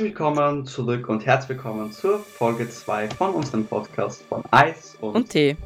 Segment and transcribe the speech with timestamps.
[0.00, 5.14] Herzlich willkommen zurück und herzlich willkommen zur Folge 2 von unserem Podcast von Eis und,
[5.14, 5.58] Und Tee.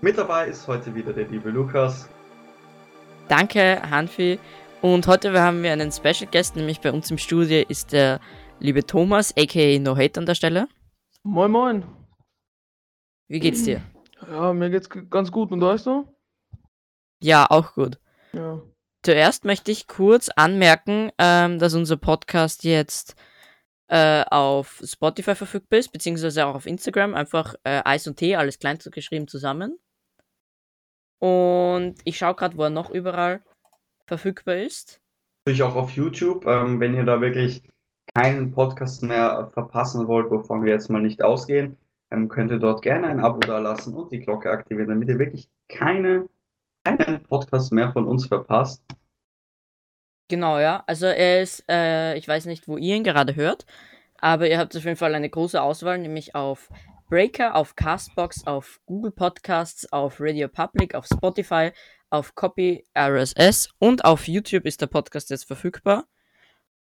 [0.00, 2.08] mit dabei ist heute wieder der liebe Lukas.
[3.28, 4.40] Danke, Hanfi.
[4.80, 8.18] Und heute haben wir einen Special Guest, nämlich bei uns im Studio ist der
[8.58, 10.66] liebe Thomas, aka No Hate an der Stelle.
[11.22, 11.84] Moin Moin.
[13.28, 13.82] Wie geht's dir?
[14.28, 15.52] Ja, mir geht's ganz gut.
[15.52, 16.08] Und du weißt du?
[17.22, 18.00] Ja, auch gut.
[18.32, 18.60] Ja.
[19.02, 23.16] Zuerst möchte ich kurz anmerken, ähm, dass unser Podcast jetzt
[23.88, 27.14] äh, auf Spotify verfügbar ist, beziehungsweise auch auf Instagram.
[27.14, 29.78] Einfach äh, Eis und Tee, alles klein geschrieben zusammen.
[31.18, 33.42] Und ich schaue gerade, wo er noch überall
[34.06, 35.00] verfügbar ist.
[35.44, 37.62] Natürlich auch auf YouTube, ähm, wenn ihr da wirklich
[38.14, 41.76] keinen Podcast mehr verpassen wollt, wovon wir jetzt mal nicht ausgehen,
[42.10, 45.18] ähm, könnt ihr dort gerne ein Abo da lassen und die Glocke aktivieren, damit ihr
[45.18, 46.28] wirklich keine,
[46.84, 48.82] keinen Podcast mehr von uns verpasst.
[50.28, 50.82] Genau, ja.
[50.86, 53.66] Also er ist, äh, ich weiß nicht, wo ihr ihn gerade hört,
[54.18, 56.68] aber ihr habt auf jeden Fall eine große Auswahl, nämlich auf
[57.08, 61.72] Breaker, auf Castbox, auf Google Podcasts, auf Radio Public, auf Spotify,
[62.08, 66.06] auf Copy RSS und auf YouTube ist der Podcast jetzt verfügbar.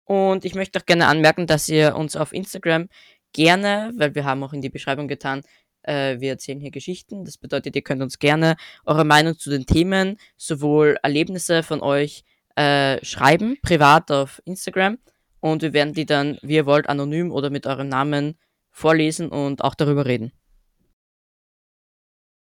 [0.04, 2.90] Und ich möchte auch gerne anmerken, dass ihr uns auf Instagram
[3.34, 5.44] gerne, weil wir haben auch in die Beschreibung getan,
[5.88, 7.26] äh, wir erzählen hier Geschichten.
[7.26, 8.56] Das bedeutet, ihr könnt uns gerne
[8.86, 12.24] eure Meinung zu den Themen, sowohl Erlebnisse von euch,
[12.56, 14.98] äh, schreiben, privat auf Instagram.
[15.40, 18.38] Und wir werden die dann, wie ihr wollt, anonym oder mit eurem Namen
[18.72, 20.32] vorlesen und auch darüber reden.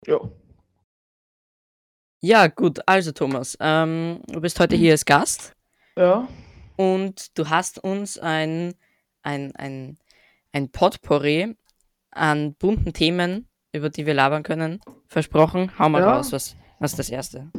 [0.06, 0.18] Ja.
[2.22, 5.54] Ja, gut, also Thomas, ähm, du bist heute hier als Gast
[5.96, 6.28] Ja.
[6.76, 8.74] und du hast uns ein,
[9.22, 9.98] ein, ein,
[10.52, 11.56] ein Potpourri
[12.10, 15.70] an bunten Themen, über die wir labern können, versprochen.
[15.78, 16.14] Hau mal Ja.
[16.16, 17.50] raus, was, was ist das Erste?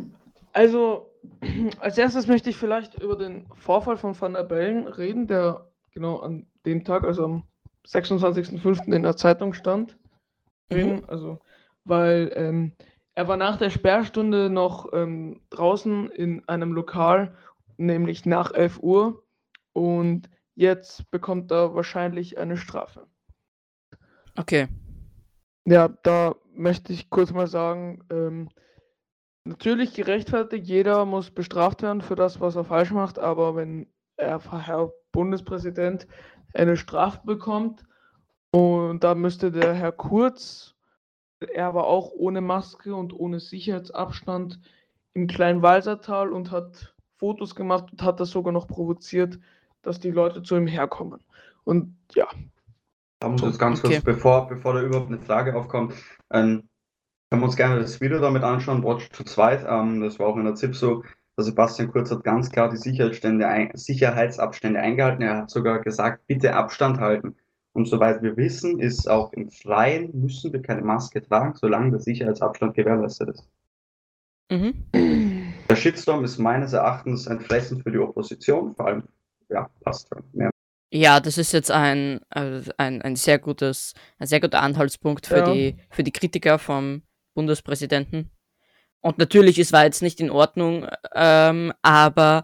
[0.53, 1.09] Also,
[1.79, 6.19] als erstes möchte ich vielleicht über den Vorfall von Van der Bellen reden, der genau
[6.19, 7.43] an dem Tag, also am
[7.87, 8.91] 26.05.
[8.93, 9.97] in der Zeitung stand.
[10.71, 11.39] Reden, also,
[11.83, 12.73] weil ähm,
[13.13, 17.35] er war nach der Sperrstunde noch ähm, draußen in einem Lokal,
[17.77, 19.23] nämlich nach 11 Uhr.
[19.73, 23.07] Und jetzt bekommt er wahrscheinlich eine Strafe.
[24.37, 24.67] Okay.
[25.65, 28.49] Ja, da möchte ich kurz mal sagen, ähm,
[29.45, 33.87] natürlich gerechtfertigt, jeder muss bestraft werden für das, was er falsch macht, aber wenn
[34.17, 36.07] er, Herr Bundespräsident,
[36.53, 37.83] eine Strafe bekommt
[38.51, 40.75] und da müsste der Herr Kurz,
[41.39, 44.59] er war auch ohne Maske und ohne Sicherheitsabstand
[45.13, 49.39] im kleinen Walsertal und hat Fotos gemacht und hat das sogar noch provoziert,
[49.81, 51.21] dass die Leute zu ihm herkommen.
[51.63, 52.27] Und ja,
[53.21, 53.93] Da muss jetzt ganz Okay.
[53.93, 55.93] kurz, bevor, bevor da überhaupt eine Frage aufkommt,
[56.31, 56.63] ähm,
[57.29, 59.63] können wir uns gerne das Video damit anschauen, Watch zu zweit.
[59.65, 61.03] Ähm, das war auch in der ZIP so.
[61.37, 65.21] Der Sebastian Kurz hat ganz klar die Sicherheitsstände Sicherheitsabstände eingehalten.
[65.21, 67.35] Er hat sogar gesagt, bitte Abstand halten.
[67.73, 71.99] Und soweit wir wissen, ist auch im Freien müssen wir keine Maske tragen, solange der
[72.01, 73.47] Sicherheitsabstand gewährleistet ist.
[74.51, 75.53] Mhm.
[75.69, 79.03] Der Shitstorm ist meines Erachtens ein Fressen für die Opposition, vor allem,
[79.47, 80.21] ja, passt schon.
[80.33, 80.50] Mehr.
[80.93, 85.37] Ja, das ist jetzt ein, äh, ein, ein sehr gutes, ein sehr guter Anhaltspunkt für
[85.37, 85.53] Ja.
[85.53, 87.03] die, für die Kritiker vom
[87.33, 88.29] Bundespräsidenten.
[88.99, 92.43] Und natürlich, es war jetzt nicht in Ordnung, ähm, aber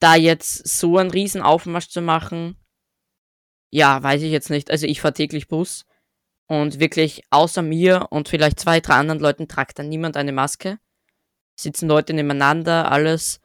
[0.00, 2.56] da jetzt so einen riesen Aufmarsch zu machen,
[3.70, 4.70] ja, weiß ich jetzt nicht.
[4.70, 5.86] Also ich fahre täglich Bus
[6.48, 10.78] und wirklich außer mir und vielleicht zwei, drei anderen Leuten tragt dann niemand eine Maske.
[11.54, 13.40] Sitzen Leute nebeneinander, alles.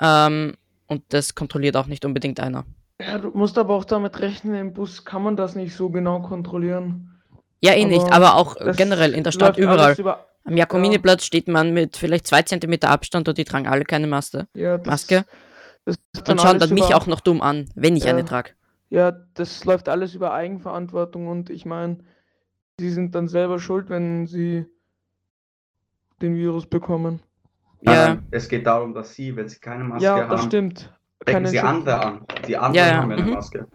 [0.00, 0.56] Ähm,
[0.86, 2.64] und das kontrolliert auch nicht unbedingt einer.
[3.00, 6.22] Ja, du musst aber auch damit rechnen, im Bus kann man das nicht so genau
[6.22, 7.20] kontrollieren.
[7.60, 9.94] Ja, eh nicht, Aber aber auch generell in der Stadt überall.
[9.98, 14.06] Über, Am Jakominiplatz steht man mit vielleicht zwei Zentimeter Abstand und die tragen alle keine
[14.06, 14.46] Maske.
[14.54, 15.24] ja, das, Maske.
[15.84, 18.10] Das ist Und schauen dann mich über, auch noch dumm an, wenn ich Ja.
[18.10, 18.50] eine trage.
[18.88, 21.98] Ja, das läuft alles über Eigenverantwortung und ich meine,
[22.78, 24.66] sie sind dann selber schuld, wenn sie
[26.22, 27.20] den Virus bekommen.
[27.82, 30.50] Ja, es geht darum, dass Sie, wenn Sie keine Maske ja, das haben,
[31.24, 32.26] Keine Sie andere an.
[32.46, 33.30] Die anderen Ja, ja, haben eine mhm.
[33.30, 33.66] Maske.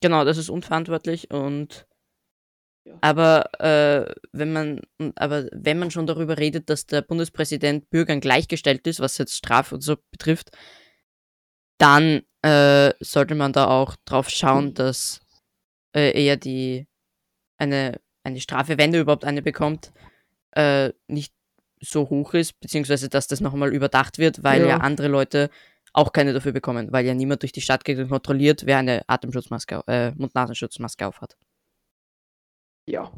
[0.00, 1.86] genau, das ist unverantwortlich und
[2.86, 2.94] Ja.
[3.00, 4.80] aber äh, wenn man
[5.16, 9.74] aber wenn man schon darüber redet, dass der Bundespräsident Bürgern gleichgestellt ist, was jetzt Strafe
[9.76, 10.50] und so betrifft,
[11.78, 15.20] dann äh, sollte man da auch drauf schauen, dass
[15.96, 16.86] äh, er die
[17.58, 19.92] eine, eine Strafe, wenn er überhaupt eine bekommt,
[20.52, 21.32] äh, nicht
[21.80, 24.68] so hoch ist, beziehungsweise dass das nochmal überdacht wird, weil ja.
[24.68, 24.76] Ja.
[24.78, 25.50] andere Leute
[25.94, 29.02] auch keine dafür bekommen, weil ja niemand durch die Stadt geht und kontrolliert, wer eine
[29.06, 31.36] Atemschutzmaske, äh, Mund-Nasenschutzmaske aufhat.
[32.86, 33.10] Ja.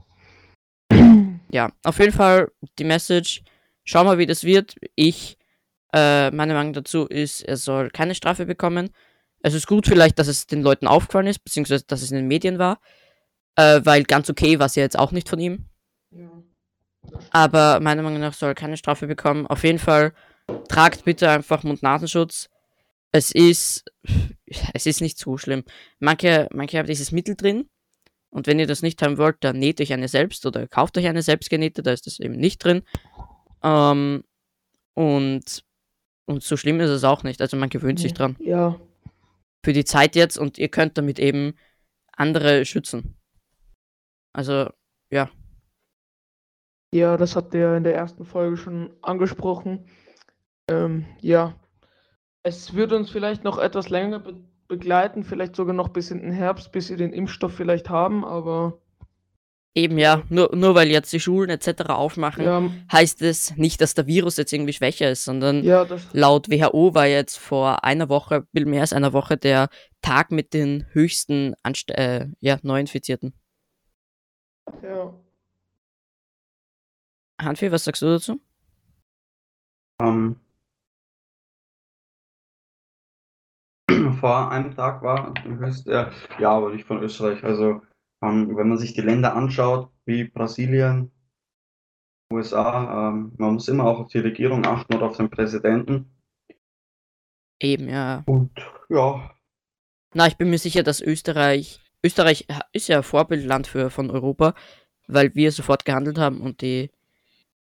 [1.50, 3.42] Ja, auf jeden Fall die Message,
[3.84, 4.76] schau mal, wie das wird.
[4.94, 5.38] Ich,
[5.92, 8.90] äh, meine Meinung dazu ist, er soll keine Strafe bekommen.
[9.42, 12.26] es ist gut vielleicht, dass es den Leuten aufgefallen ist, beziehungsweise dass es in den
[12.26, 12.80] Medien war,
[13.56, 15.66] äh, weil ganz okay war es ja jetzt auch nicht von ihm.
[16.10, 16.42] Ja.
[17.30, 19.46] Aber meiner Meinung nach soll er keine Strafe bekommen.
[19.46, 20.12] Auf jeden Fall
[20.68, 22.50] tragt bitte einfach Mund-Nasenschutz.
[23.16, 23.84] Es ist,
[24.74, 25.64] es ist nicht so schlimm.
[25.98, 27.68] Manche, manche haben dieses Mittel drin.
[28.28, 31.06] Und wenn ihr das nicht haben wollt, dann näht euch eine selbst oder kauft euch
[31.06, 32.82] eine selbstgenähte, da ist das eben nicht drin.
[33.62, 34.24] Ähm,
[34.92, 35.64] und,
[36.26, 37.40] und so schlimm ist es auch nicht.
[37.40, 38.36] Also man gewöhnt sich dran.
[38.38, 38.78] Ja.
[39.64, 41.54] Für die Zeit jetzt und ihr könnt damit eben
[42.12, 43.16] andere schützen.
[44.34, 44.68] Also,
[45.10, 45.30] ja.
[46.92, 49.88] Ja, das hat der in der ersten Folge schon angesprochen.
[50.68, 51.58] Ähm, ja.
[52.46, 54.36] Es wird uns vielleicht noch etwas länger be
[54.68, 58.80] begleiten, vielleicht sogar noch bis in den Herbst, bis sie den Impfstoff vielleicht haben, aber
[59.76, 61.90] Eben ja, nur, nur weil jetzt die Schulen etc.
[61.90, 66.48] aufmachen, ja, heißt es nicht, dass der Virus jetzt irgendwie schwächer ist, sondern ja, laut
[66.48, 69.68] WHO war jetzt vor einer Woche, viel mehr als einer Woche, der
[70.00, 73.34] Tag mit den höchsten Anst äh, ja, Neuinfizierten.
[74.82, 75.14] ja.
[77.40, 78.40] Hanfi, was sagst du dazu?
[80.00, 80.40] Ähm,
[84.16, 87.42] vor einem Tag war höchst, äh, ja, aber nicht von Österreich.
[87.44, 87.82] Also,
[88.22, 91.12] ähm, wenn man sich die Länder anschaut, wie Brasilien,
[92.32, 96.10] USA, ähm, man muss immer auch auf die Regierung achten oder auf den Präsidenten.
[97.60, 98.22] Eben, ja.
[98.26, 98.50] Und
[98.88, 99.30] ja,
[100.14, 104.54] Na, ich bin mir sicher, dass Österreich, Österreich ist ja Vorbildland für, von Europa,
[105.08, 106.90] weil wir sofort gehandelt haben und die,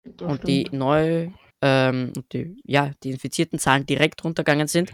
[0.04, 1.30] das und die neu,
[1.62, 4.92] ähm, und die, ja, die infizierten Zahlen direkt runtergegangen sind.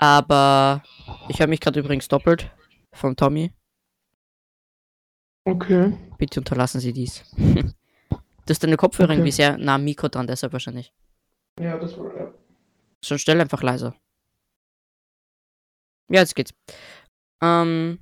[0.00, 0.82] Aber
[1.28, 2.50] ich höre mich gerade übrigens doppelt
[2.92, 3.52] von Tommy.
[5.44, 5.92] Okay.
[6.16, 7.22] Bitte unterlassen Sie dies.
[7.36, 8.16] du
[8.48, 9.14] hast deine Kopfhörer Okay.
[9.18, 10.94] irgendwie sehr nah am Mikro dran, deshalb wahrscheinlich.
[11.60, 12.32] Ja, das war ja.
[13.04, 13.94] Schon stell einfach leiser.
[16.08, 16.54] Ja, jetzt geht's.
[17.42, 17.98] Ähm,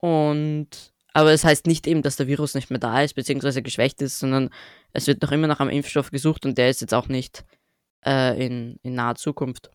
[0.00, 4.00] und, aber es heißt nicht eben, dass der Virus nicht mehr da ist, beziehungsweise geschwächt
[4.02, 4.50] ist, sondern
[4.92, 7.44] es wird noch immer nach einem Impfstoff gesucht und der ist jetzt auch nicht
[8.04, 9.70] äh, in, in naher Zukunft.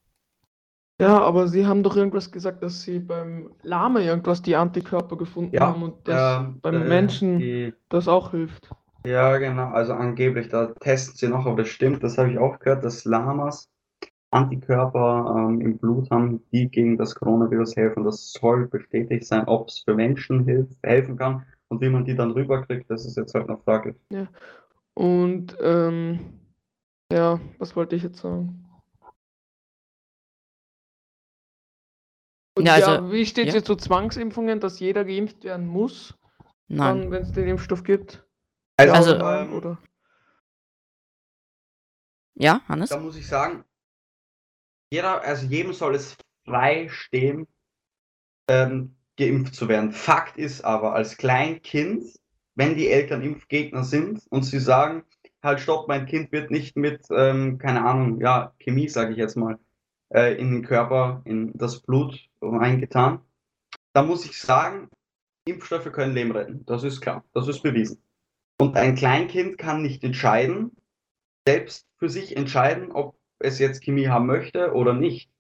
[1.02, 5.58] Ja, aber sie haben doch irgendwas gesagt, dass sie beim Lama irgendwas die Antikörper gefunden
[5.58, 8.70] Ja, haben und das ähm, beim äh, Menschen die, das auch hilft.
[9.06, 12.04] ja, genau, also angeblich, da testen sie noch, ob das stimmt.
[12.04, 13.70] Das habe ich auch gehört, dass Lamas
[14.32, 18.04] Antikörper ähm, im Blut haben, die gegen das Coronavirus helfen.
[18.06, 22.16] Das soll bestätigt sein, ob es für Menschen hilf, helfen kann und wie man die
[22.16, 23.96] dann rüberkriegt, das ist jetzt halt noch fraglich.
[24.94, 26.40] Und ähm,
[27.12, 28.61] ja, was wollte ich jetzt sagen?
[32.62, 33.58] Und Ja, ja, also- wie steht es ja.
[33.58, 36.14] jetzt zu Zwangsimpfungen, dass jeder geimpft werden muss,
[36.68, 38.24] wenn es den Impfstoff gibt?
[38.78, 39.16] Also, Also-
[39.56, 39.80] oder?
[42.36, 42.92] Ja, Hannes?
[42.92, 43.66] Da muss ich sagen,
[44.92, 46.16] jeder, also jedem soll es
[46.46, 47.48] frei stehen,
[48.48, 49.92] ähm, geimpft zu werden.
[49.92, 52.04] Fakt ist aber, als Kleinkind,
[52.54, 55.04] wenn die Eltern Impfgegner sind und sie sagen,
[55.42, 59.36] halt stopp, mein Kind wird nicht mit, ähm, keine Ahnung, ja, Chemie, sage ich jetzt
[59.36, 59.58] mal,
[60.14, 63.20] äh, in den Körper, in das Blut reingetan,
[63.94, 64.90] da muss ich sagen,
[65.46, 66.66] Impfstoffe können Leben retten.
[66.66, 68.02] Das ist klar, das ist bewiesen.
[68.60, 70.76] Und ein Kleinkind kann nicht entscheiden,
[71.48, 75.32] selbst für sich entscheiden, ob es jetzt Chemie haben möchte oder nicht.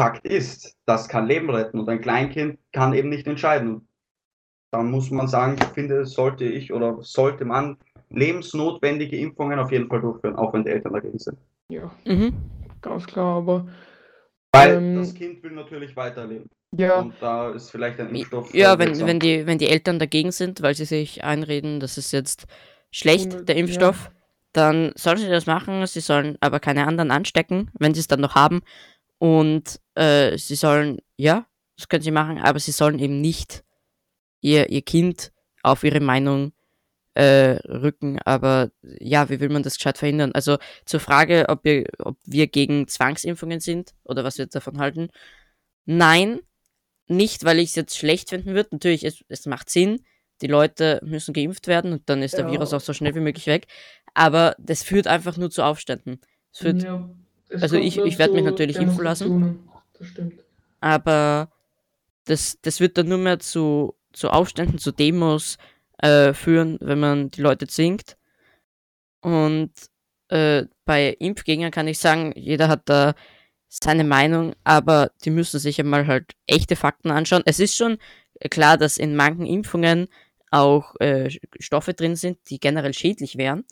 [0.00, 3.88] Fakt ist, das kann Leben retten und ein Kleinkind kann eben nicht entscheiden.
[4.72, 7.78] Dann muss man sagen, ich finde, sollte ich oder sollte man
[8.10, 11.38] lebensnotwendige Impfungen auf jeden Fall durchführen, auch wenn die Eltern dagegen sind.
[11.68, 12.34] Ja, Mhm.
[12.88, 13.66] Ganz klar, aber
[14.52, 16.50] Weil Ähm, das Kind will natürlich weiterleben.
[16.72, 18.54] ja, Und da ist vielleicht ein Impfstoff.
[18.54, 19.06] Ja, wenn, wirksam.
[19.06, 22.46] wenn, die, wenn die Eltern dagegen sind, weil sie sich einreden, das ist jetzt
[22.90, 23.60] schlecht, der ja.
[23.60, 24.10] Impfstoff,
[24.52, 25.86] dann sollen sie das machen.
[25.86, 28.62] Sie sollen aber keine anderen anstecken, wenn sie es dann noch haben.
[29.18, 33.64] Und äh, sie sollen, ja, das können sie machen, aber sie sollen eben nicht
[34.40, 36.52] ihr, ihr Kind auf ihre Meinung
[37.16, 38.18] äh, rücken.
[38.24, 38.70] Aber
[39.00, 40.32] ja, wie will man das gescheit verhindern?
[40.32, 45.08] Also zur Frage, ob wir, ob wir gegen Zwangsimpfungen sind oder was wir davon halten.
[45.84, 46.40] Nein,
[47.08, 48.68] nicht, weil ich es jetzt schlecht finden würde.
[48.72, 50.02] Natürlich, es, es macht Sinn.
[50.42, 52.52] Die Leute müssen geimpft werden und dann ist der Ja.
[52.52, 53.66] Virus auch so schnell wie möglich weg.
[54.14, 56.20] Aber das führt einfach nur zu Aufständen.
[56.52, 57.08] Führt, ja,
[57.50, 59.68] also ich- ich werd mich natürlich impfen lassen.
[59.98, 60.34] Das stimmt.
[60.80, 61.50] aber
[62.26, 65.56] das, das wird dann nur mehr zu, zu Aufständen, zu Demos
[65.98, 68.16] äh, führen, wenn man die Leute zwingt.
[69.20, 69.72] Und
[70.28, 73.14] äh, bei Impfgegnern kann ich sagen, jeder hat da
[73.68, 77.42] seine Meinung, aber die müssen sich einmal halt echte Fakten anschauen.
[77.46, 77.98] Es ist schon
[78.50, 80.08] klar, dass in manchen Impfungen
[80.50, 83.64] auch äh, Stoffe drin sind, die generell schädlich wären.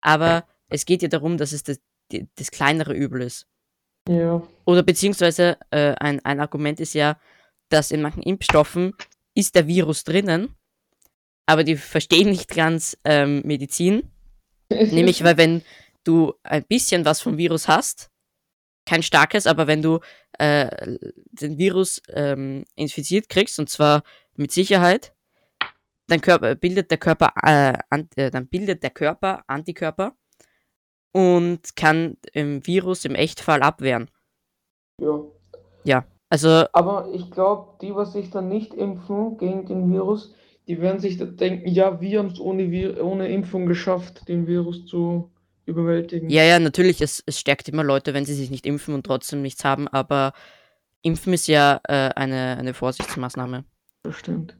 [0.00, 1.80] Aber es geht ja darum, dass es das,
[2.36, 3.46] das kleinere Übel ist.
[4.08, 4.42] Ja.
[4.64, 7.20] Oder beziehungsweise äh, ein, ein Argument ist ja,
[7.68, 8.94] dass in manchen Impfstoffen
[9.34, 10.54] ist der Virus drinnen,
[11.48, 14.10] aber die verstehen nicht ganz ähm, Medizin.
[14.70, 15.62] Nämlich, weil wenn
[16.04, 18.10] du ein bisschen was vom Virus hast,
[18.84, 20.00] kein starkes, aber wenn du
[20.38, 20.98] äh,
[21.32, 24.02] den Virus ähm, infiziert kriegst, und zwar
[24.36, 25.14] mit Sicherheit,
[26.06, 30.14] dann Körper, bildet der Körper, äh, an, äh, dann bildet der Körper Antikörper
[31.12, 34.10] und kann im Virus im Echtfall abwehren.
[35.84, 36.04] Ja.
[36.28, 40.34] Also, Aber ich glaube, die, was sich dann nicht impfen gegen den Virus,
[40.68, 44.84] die werden sich da denken, ja, wir haben es ohne, ohne Impfung geschafft, den Virus
[44.86, 45.32] zu
[45.64, 46.30] überwältigen.
[46.30, 49.42] ja, ja, natürlich, es, es stärkt immer Leute, wenn sie sich nicht impfen und trotzdem
[49.42, 50.32] nichts haben, aber
[51.02, 53.64] Impfen ist ja äh, eine, eine Vorsichtsmaßnahme.
[54.02, 54.56] Das stimmt.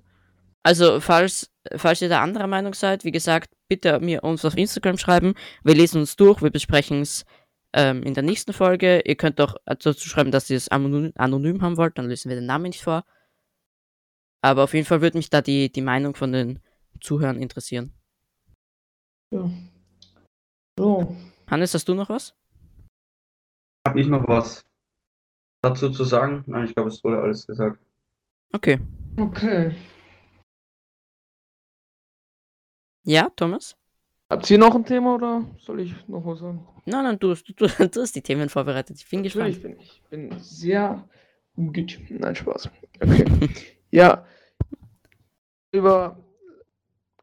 [0.62, 4.98] Also, falls, falls ihr da anderer Meinung seid, wie gesagt, bitte mir uns auf Instagram
[4.98, 5.34] schreiben.
[5.62, 7.24] Wir lesen uns durch, wir besprechen es
[7.72, 9.02] ähm, in der nächsten Folge.
[9.04, 12.36] Ihr könnt auch dazu schreiben, dass ihr es anonym, anonym haben wollt, dann lösen wir
[12.36, 13.04] den Namen nicht vor.
[14.42, 16.61] Aber auf jeden Fall würde mich da die, die Meinung von den
[17.00, 17.92] Zuhörern interessieren.
[19.33, 19.50] Ja.
[20.78, 21.16] So.
[21.50, 22.35] Hannes, hast du noch was?
[23.87, 24.64] Habe ich noch was
[25.62, 26.45] dazu zu sagen?
[26.47, 27.78] Nein, ich glaube, es wurde alles gesagt.
[28.52, 28.78] Okay.
[29.18, 29.75] Okay.
[33.04, 33.76] Ja, Thomas?
[34.30, 36.66] Habt ihr noch ein Thema oder soll ich noch was sagen?
[36.85, 38.97] Nein, nein, du, hast- du, du hast die Themen vorbereitet.
[38.99, 39.76] Ich bin Natürlich gespannt.
[39.76, 41.09] bin ich bin sehr
[41.57, 41.99] gut.
[42.11, 42.71] Nein, Spaß.
[43.00, 43.25] Okay.
[43.90, 44.25] ja.
[45.73, 46.18] Über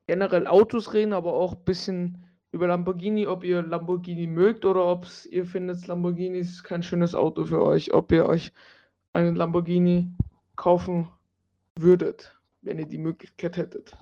[0.08, 5.08] generell Autos reden, aber auch ein bisschen über Lamborghini, ob ihr Lamborghini mögt oder ob
[5.30, 8.54] ihr findet, Lamborghini ist kein schönes Auto für euch, ob ihr euch
[9.14, 10.10] einen Lamborghini
[10.56, 11.10] kaufen
[11.78, 13.98] würdet, wenn ihr die Möglichkeit hättet.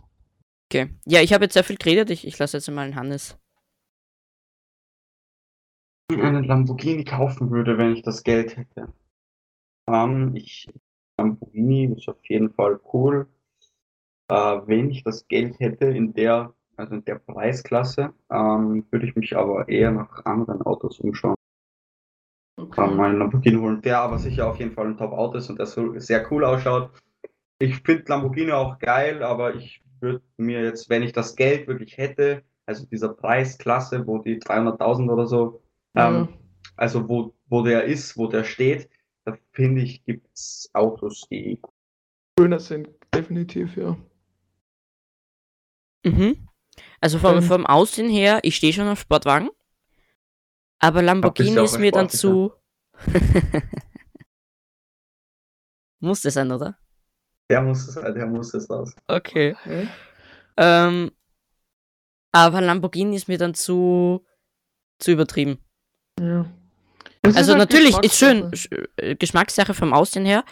[0.69, 0.93] Okay.
[1.05, 2.09] Ja, ich habe jetzt sehr viel geredet.
[2.09, 3.37] Ich, ich lasse jetzt mal einen Hannes.
[6.11, 8.93] einen Lamborghini kaufen würde, wenn ich das Geld hätte.
[9.87, 10.67] Ähm, ich,
[11.23, 13.27] Lamborghini ist auf jeden Fall cool.
[14.29, 19.15] Äh, wenn ich das Geld hätte in der, also in der Preisklasse, ähm, würde ich
[19.15, 21.35] mich aber eher nach anderen Autos umschauen.
[22.57, 25.59] Ähm, mal einen Lamborghini holen, der aber sicher auf jeden Fall ein Top-Auto ist und
[25.59, 26.89] der so sehr cool ausschaut.
[27.59, 31.97] Ich finde Lamborghini auch geil, aber ich würde mir jetzt, wenn ich das Geld wirklich
[31.97, 35.61] hätte, also dieser Preisklasse, wo die 300.000 oder so,
[35.95, 36.29] ähm,
[36.75, 38.89] also wo, wo der ist, wo der steht,
[39.25, 41.59] da finde ich, gibt es Autos, die
[42.37, 43.97] Schöner sind, definitiv, ja.
[46.05, 46.47] Mhm.
[46.99, 47.43] Also vom, Ähm.
[47.43, 49.49] vom Aussehen her, ich stehe schon auf Sportwagen.
[50.79, 52.53] Aber Lamborghini ist mir dann zu.
[55.99, 56.77] Musste sein, oder?
[57.49, 58.95] der muss es, der muss es raus.
[59.07, 59.55] Okay.
[59.63, 59.87] Hä?
[60.57, 61.11] Ähm,
[62.31, 64.25] aber Lamborghini ist mir dann zu,
[64.99, 65.59] zu übertrieben.
[66.19, 66.45] Ja.
[67.23, 68.89] Es Also halt natürlich ist schön, Geschmackssache.
[68.97, 70.43] äh, Geschmackssache vom Aussehen her.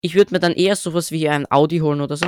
[0.00, 2.26] Ich würde mir dann eher sowas wie ein Audi holen oder so.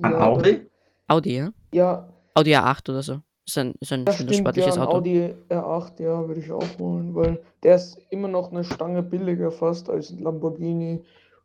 [0.00, 0.66] Ein Ja, Audi?
[1.08, 1.52] Audi, ja?
[1.72, 3.20] Ja, Audi A8 oder so.
[3.46, 4.98] Ist ein, ist ein das schönes stimmt, ja, sportliches ein Auto.
[4.98, 9.50] Audi R8, ja, würde ich auch holen, weil der ist immer noch eine Stange billiger
[9.50, 11.04] fast als ein Lamborghini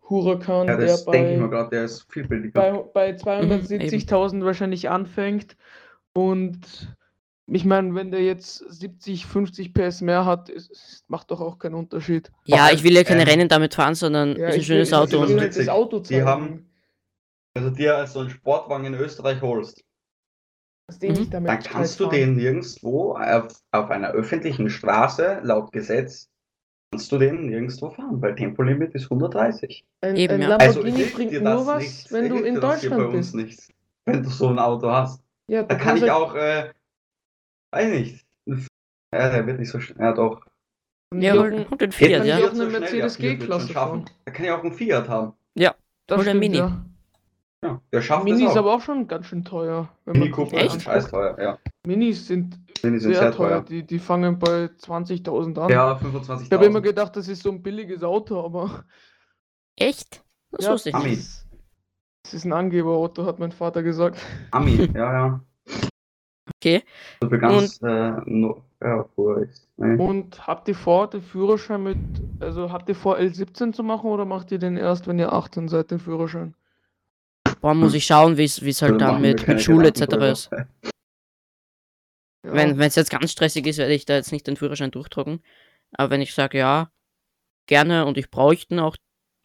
[0.10, 2.62] Huracan, Ja, der das denke ich mir bei, gerade, der ist viel billiger.
[2.62, 5.58] bei, bei Mhm, 270.000 wahrscheinlich anfängt
[6.14, 6.60] und
[7.50, 11.58] ich meine, wenn der jetzt 70, 50 PS mehr hat, ist, ist, macht doch auch
[11.60, 12.32] keinen Unterschied.
[12.46, 14.98] Ja, ich will ja keine Ähm, Rennen damit fahren, sondern Ja, ist ein schönes will,
[14.98, 15.24] Auto.
[15.24, 15.68] Ich will Und, das.
[15.70, 16.70] Auto Die zeigen, haben-
[17.56, 19.84] Also dir so einen Sportwagen in Österreich holst,
[20.92, 21.10] Mhm.
[21.10, 22.16] ich damit dann kannst du fahren.
[22.16, 26.30] den nirgendwo auf, auf einer öffentlichen Straße, laut Gesetz,
[26.92, 29.84] kannst du den nirgendwo fahren, weil Tempolimit ist 130.
[30.02, 30.56] Ein, Eben, ein ja.
[30.58, 32.12] Also Lamborghini hilft bringt dir nur was, nichts.
[32.12, 33.36] wenn du in Deutschland uns bist.
[33.36, 33.70] nichts,
[34.06, 35.22] wenn du so ein Auto hast.
[35.48, 36.70] Ja, Da du kann kannst ich halt- auch, äh,
[37.78, 38.26] weiß nicht.
[39.14, 40.06] Ja, der wird nicht so schnell.
[40.06, 40.46] Ja, doch.
[41.14, 42.38] ja, Ja, hol den Fiat, ja.
[42.40, 43.74] auch eine Mercedes ja, G-Klasse.
[43.74, 45.34] Da kann ich auch einen Fiat haben.
[45.56, 46.58] das Hol den stimmt, Mini.
[46.58, 46.86] ja.
[47.64, 49.90] Ja, der schafft Mini es ist aber auch schon ganz schön teuer.
[50.06, 51.58] Wenn Mini Cooper ist scheiß teuer, ja.
[51.88, 53.50] Minis sind Mini sind sehr, sehr teuer.
[53.50, 53.62] teuer.
[53.64, 55.70] Die, die fangen bei 20.000 an.
[55.70, 56.82] Ja, Ich habe immer 25.000.
[56.82, 58.84] gedacht, das ist so ein billiges Auto, aber
[59.76, 60.24] Echt?
[60.52, 61.18] Das ja, wusste ich nicht.
[61.18, 61.48] das,
[62.24, 64.20] das ist ein Angeberauto, hat mein Vater gesagt.
[64.52, 65.42] Ami, ja, ja.
[66.56, 66.84] Okay.
[67.22, 69.68] So für ganz, äh, no, ja, cool ist.
[69.78, 69.96] Nee.
[69.96, 71.98] Und habt ihr vor, den Führerschein mit,
[72.40, 75.68] also habt ihr vor, L17 zu machen oder macht ihr den erst, wenn ihr 18
[75.68, 76.56] seid, den Führerschein?
[77.62, 80.02] Boah, muss ich schauen, wie es halt Da dann mit, mit Schule etc.
[80.32, 80.52] Ist.
[80.52, 80.66] Ja.
[82.54, 85.42] Wenn es jetzt ganz stressig ist, werde ich da jetzt nicht den Führerschein durchdrucken.
[85.92, 86.92] Aber wenn ich sage, ja,
[87.66, 88.96] gerne und ich bräuchte ihn auch,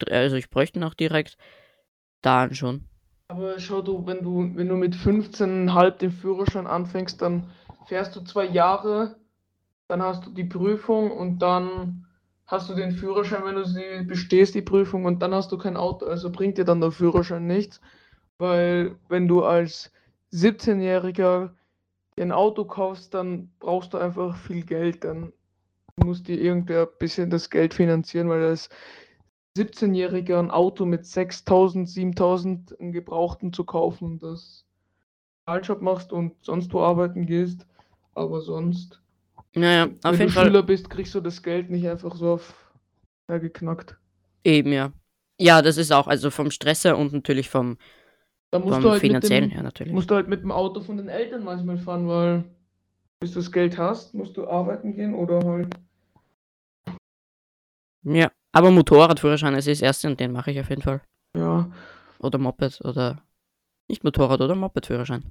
[0.09, 1.37] also ich bräuchte ihn auch direkt,
[2.21, 2.87] dann schon.
[3.33, 7.49] Aber schau du, wenn du, wenn du mit 15,5 den Führerschein anfängst, dann
[7.87, 9.15] fährst du zwei Jahre,
[9.87, 12.05] dann hast du die Prüfung und dann
[12.45, 15.77] hast du den Führerschein, wenn du sie bestehst, die Prüfung, und dann hast du kein
[15.77, 16.05] Auto.
[16.05, 17.81] Also bringt dir dann der Führerschein nichts,
[18.37, 19.91] weil wenn du als
[20.31, 21.49] 17-Jähriger
[22.19, 25.03] ein Auto kaufst, dann brauchst du einfach viel Geld.
[25.05, 25.33] Dann
[25.95, 28.69] muss dir irgendwer ein bisschen das Geld finanzieren, weil als
[29.57, 34.65] 17-Jähriger ein Auto mit 6.000, 7.000 einen Gebrauchten zu kaufen, das
[35.45, 37.67] Wahljob machst und sonst wo arbeiten gehst,
[38.15, 39.01] aber sonst,
[39.53, 40.45] Naja, auf wenn jeden du Fall.
[40.47, 42.71] Schüler bist, kriegst du das Geld nicht einfach so auf
[43.29, 43.97] ja, geknackt.
[44.43, 44.91] Eben, ja.
[45.39, 47.77] Ja, das ist auch, also vom Stress her und natürlich vom,
[48.51, 49.93] vom halt finanziellen dem, her natürlich.
[49.93, 52.43] musst du halt mit dem Auto von den Eltern manchmal fahren, weil
[53.19, 55.75] bis du das Geld hast, musst du arbeiten gehen oder halt.
[58.03, 61.01] Ja, aber Motorradführerschein ist das erste und den mache ich auf jeden Fall.
[61.35, 61.69] Ja,
[62.19, 63.17] Oder Moped oder
[63.89, 65.23] nicht Motorrad oder Mopedführerschein.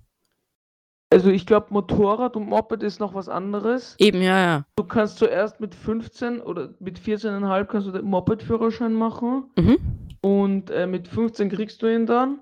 [1.11, 3.97] also ich glaube, Motorrad und Moped ist noch was anderes.
[3.99, 4.65] Eben, ja, ja.
[4.77, 9.79] Du kannst zuerst mit 15 oder mit 14,5 kannst du den Moped-Führerschein machen Mhm.
[10.21, 12.41] und äh, mit 15 kriegst du ihn dann.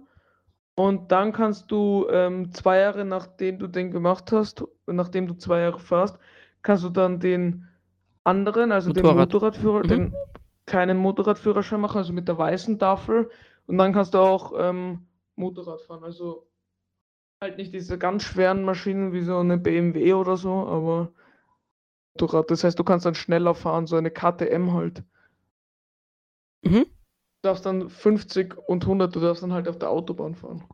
[0.76, 5.60] Und dann kannst du ähm, zwei Jahre nachdem du den gemacht hast, nachdem du zwei
[5.60, 6.16] Jahre fährst,
[6.62, 7.66] kannst du dann den
[8.24, 9.28] anderen, also den Motorrad.
[9.32, 9.88] Motorradführer, Mhm.
[9.88, 10.14] den
[10.70, 13.30] kleinen Motorradführerschein machen, also mit der weißen Tafel.
[13.66, 16.04] Und dann kannst du auch ähm, Motorrad fahren.
[16.04, 16.46] Also
[17.40, 21.12] halt nicht diese ganz schweren Maschinen wie so eine BMW oder so, aber
[22.14, 22.50] Motorrad.
[22.50, 25.02] Das heißt, du kannst dann schneller fahren, so eine KTM halt.
[26.62, 26.84] Mhm.
[26.84, 30.64] Du darfst dann 50 und 100, du darfst dann halt auf der Autobahn fahren.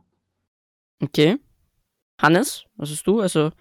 [1.01, 1.37] Okay.
[2.21, 3.21] Hannes, was ist du?
[3.21, 3.51] Also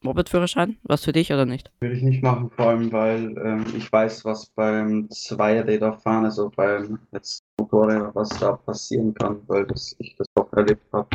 [0.00, 0.78] Mopedführerschein?
[0.82, 1.70] Was für dich oder nicht?
[1.80, 6.98] Würde ich nicht machen, vor allem weil ähm, ich weiß, was beim Zweiräderfahren, also beim
[7.12, 11.08] jetzt Motorräder, was da passieren kann, weil das, ich das auch erlebt habe.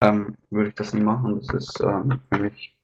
[0.00, 1.40] Ähm, würde ich das nie machen.
[1.40, 2.76] Das ist ähm, für mich,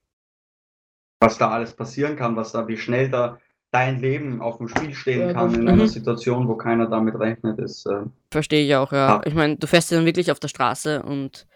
[1.20, 3.38] was da alles passieren kann, was da, wie schnell da
[3.70, 5.88] dein Leben auf dem Spiel stehen Ja, kann in einer Mhm.
[5.88, 9.18] Situation, wo keiner damit rechnet, ist äh, Verstehe ich auch, ja.
[9.18, 9.23] Ah.
[9.25, 11.47] Ich meine, du fährst ja dann wirklich auf der Straße und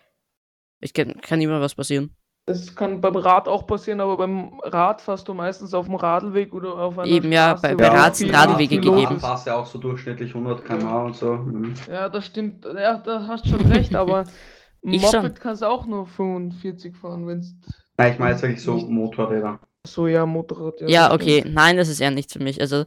[0.80, 2.14] es kann, kann immer was passieren.
[2.46, 6.52] Das kann beim Rad auch passieren, aber beim Rad fährst du meistens auf dem Radlweg
[6.52, 9.18] oder auf einer Eben, ja, Straße, bei- bei Rad sind Radwege gegeben.
[9.18, 11.32] fährst ja auch so durchschnittlich 100 km/h und so.
[11.36, 11.72] Mhm.
[11.90, 12.66] Ja, das stimmt.
[12.66, 14.24] Ja, da hast schon recht, aber
[14.82, 15.34] Ich Moped schon.
[15.34, 17.54] kannst du auch nur 45 fahren, wenn es
[17.96, 19.60] Nein, ich meine jetzt wirklich so Nicht- Motorräder.
[19.86, 20.82] so ja Motorrad.
[20.82, 21.40] Ja, das okay.
[21.40, 21.54] stimmt.
[21.54, 22.60] Nein, das ist eher nichts für mich.
[22.60, 22.84] Also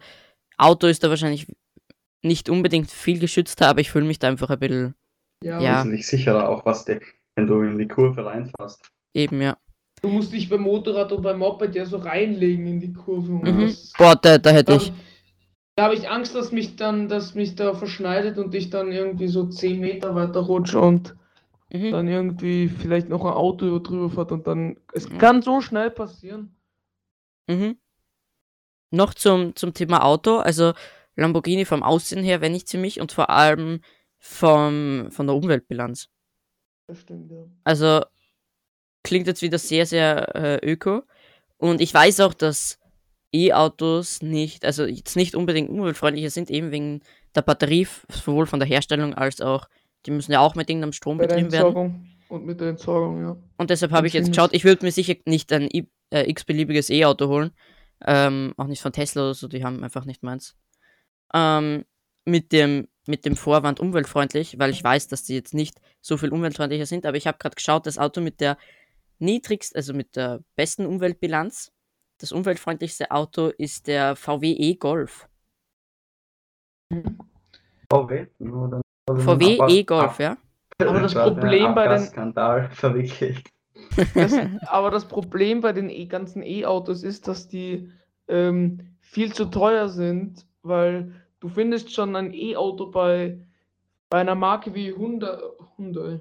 [0.59, 1.47] Auto ist da wahrscheinlich
[2.23, 4.93] nicht unbedingt viel geschützter, aber ich fühle mich da einfach ein bisschen
[5.43, 5.79] Ja, Ja.
[5.79, 6.99] Wesentlich sicherer, auch was die,
[7.35, 8.91] wenn du in die Kurve reinfährst.
[9.17, 9.57] Eben, ja.
[10.01, 13.31] Du musst dich beim Motorrad und beim Moped ja so reinlegen in die Kurve.
[13.31, 13.75] Mhm.
[13.97, 14.91] Boah, da, da hätte ich.
[15.75, 19.27] da habe ich Angst, dass mich dann, dass mich da verschneidet und ich dann irgendwie
[19.27, 21.15] so 10 Meter weiter rutsche und
[21.73, 21.91] Mhm.
[21.91, 24.77] dann irgendwie vielleicht noch ein Auto drüber fährt und dann.
[24.93, 25.17] Es Ja.
[25.17, 26.55] kann so schnell passieren.
[27.47, 27.77] Mhm.
[28.91, 30.37] Noch zum, zum Thema Auto.
[30.37, 30.73] Also
[31.17, 33.81] Lamborghini vom Aussehen her, wenn nicht ziemlich, und vor allem
[34.19, 36.07] vom, von der Umweltbilanz.
[36.87, 37.43] Das stimmt, ja.
[37.65, 38.05] Also
[39.07, 41.03] klingt jetzt wieder sehr, sehr äh, öko.
[41.57, 42.77] Und ich weiß auch, dass
[43.33, 47.01] E-Autos nicht, also jetzt nicht unbedingt umweltfreundlicher sind, eben wegen
[47.35, 49.67] der Batterie, sowohl von der Herstellung als auch,
[50.05, 51.67] die müssen ja auch mit irgendeinem Strom Bei betrieben werden.
[51.67, 53.37] Entsorgung und mit der Entsorgung, ja.
[53.57, 55.69] Und deshalb habe ich jetzt geschaut, ich würde mir sicher nicht ein
[56.11, 57.51] äh, x-beliebiges E-Auto holen.
[58.05, 60.55] Ähm, auch nicht von Tesla oder so, die haben einfach nicht meins.
[61.33, 61.85] Ähm,
[62.25, 66.29] mit, dem, mit dem Vorwand umweltfreundlich, weil ich weiß, dass die jetzt nicht so viel
[66.29, 68.57] umweltfreundlicher sind, aber ich habe gerade geschaut, das Auto mit der
[69.19, 71.71] niedrigst, also mit der besten Umweltbilanz,
[72.19, 75.27] das umweltfreundlichste Auto ist der VW E-Golf.
[77.91, 78.27] VW?
[79.07, 80.37] VW Aber- E-Golf, ja.
[80.79, 83.43] Aber das Problem bei den- Abgasskandal verwickelt.
[84.13, 84.33] Das,
[84.67, 87.91] aber das Problem bei den e ganzen E-Autos ist, dass die
[88.27, 93.39] ähm, viel zu teuer sind, weil du findest schon ein E-Auto bei,
[94.09, 95.37] bei einer Marke wie Hyundai,
[95.77, 96.19] Hyundai,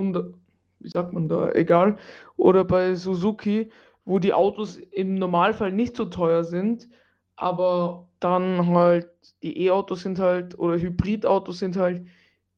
[0.00, 0.32] Hyundai,
[0.80, 1.96] wie sagt man da, egal,
[2.36, 3.70] oder bei Suzuki,
[4.04, 6.88] wo die Autos im Normalfall nicht so teuer sind,
[7.36, 9.08] aber dann halt
[9.42, 12.06] die E-Autos sind halt, oder Hybridautos sind halt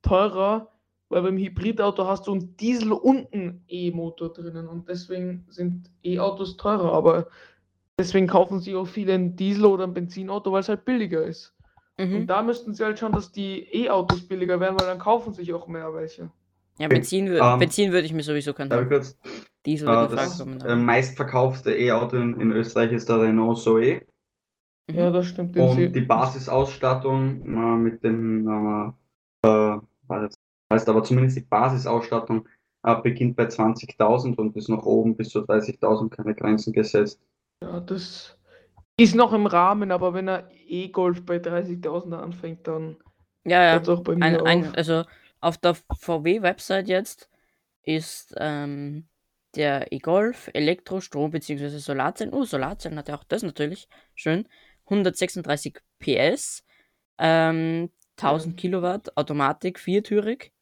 [0.03, 0.73] teurer,
[1.09, 6.57] weil beim Hybridauto hast du einen Diesel und einen E-Motor drinnen und deswegen sind E-Autos
[6.57, 7.29] teurer, aber
[7.99, 11.55] deswegen kaufen sich auch viele einen Diesel oder ein Benzinauto, weil es halt billiger ist.
[12.13, 12.27] Und Mhm.
[12.27, 15.67] da müssten sie halt schauen, dass die E-Autos billiger werden, weil dann kaufen sich auch
[15.69, 16.31] mehr welche.
[16.79, 19.19] Ja, Benzin, wür- Ähm, Benzin würde ich mir sowieso keinen Darf ich kurz?
[19.67, 20.61] Diesel Äh, das kommen.
[20.61, 24.03] äh, meistverkaufte E-Auto in, in Österreich ist der Renault Zoe.
[24.89, 24.95] Mhm.
[24.95, 25.55] Ja, das stimmt.
[25.57, 28.95] den sie- Und die Basisausstattung äh, mit dem,
[29.43, 29.79] äh, äh,
[30.73, 32.49] heißt aber zumindest die Basisausstattung
[32.85, 37.21] äh, beginnt bei 20.000 und ist nach oben bis zu 30.000 keine Grenzen gesetzt.
[37.63, 38.39] Ja, das
[39.01, 42.97] Ist noch im Rahmen, aber wenn er E-Golf bei 30.000 anfängt, dann
[43.45, 43.83] Ja, ja.
[43.93, 45.05] auch bei mir Ein, ein, also
[45.41, 47.29] auf der VW-Website jetzt
[47.83, 49.09] ist ähm,
[49.55, 51.79] der e-Golf, Elektro, Strom bzw.
[51.79, 52.35] Solarzellen.
[52.35, 53.89] Oh, Solarzellen hat er auch das natürlich.
[54.15, 54.47] Schön.
[54.85, 56.65] 136 PS,
[57.19, 58.61] ähm, 1000 Ja.
[58.61, 60.53] Kilowatt, Automatik, viertürig.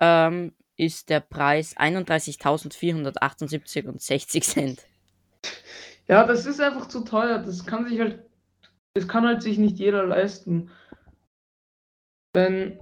[0.00, 4.86] Ähm, ist der Preis 31.478 und 60 Cent.
[6.08, 7.38] Ja, das ist einfach zu teuer.
[7.38, 8.24] Das kann sich halt,
[8.94, 10.70] das kann halt sich nicht jeder leisten.
[12.34, 12.80] Denn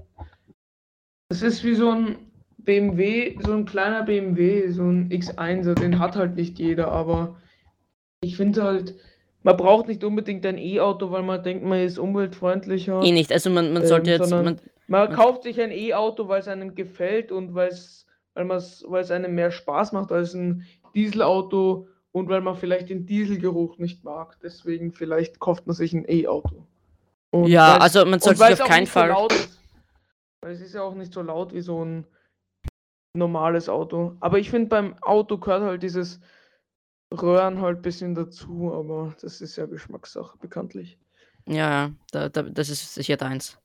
[1.29, 2.17] es ist wie so ein
[2.59, 7.37] BMW, so ein kleiner BMW, so ein X1er, den hat halt nicht jeder, aber
[8.21, 8.95] ich finde halt,
[9.43, 13.03] man braucht nicht unbedingt ein E-Auto, weil man denkt, man ist umweltfreundlicher.
[13.03, 13.33] Eh nicht.
[13.33, 14.31] Also man, man sollte Ähm, jetzt.
[14.31, 19.35] Man, Man kauft sich ein E-Auto, weil es einem gefällt und weil's, weil es einem
[19.35, 24.37] mehr Spaß macht als ein Dieselauto und weil man vielleicht den Dieselgeruch nicht mag.
[24.43, 26.67] Deswegen vielleicht kauft man sich ein E-Auto.
[27.47, 29.15] Ja, also man sollte sich auf keinen so Fall.
[29.31, 29.58] ist.
[30.49, 32.07] Weil es ist ja auch nicht so laut wie so ein
[33.15, 34.17] normales Auto.
[34.21, 36.21] Aber ich finde, beim Auto gehört halt dieses
[37.13, 40.99] Röhren halt ein bisschen dazu, aber das ist ja Geschmackssache, bekanntlich.
[41.47, 43.59] Ja, da, da, das ist sicher deins.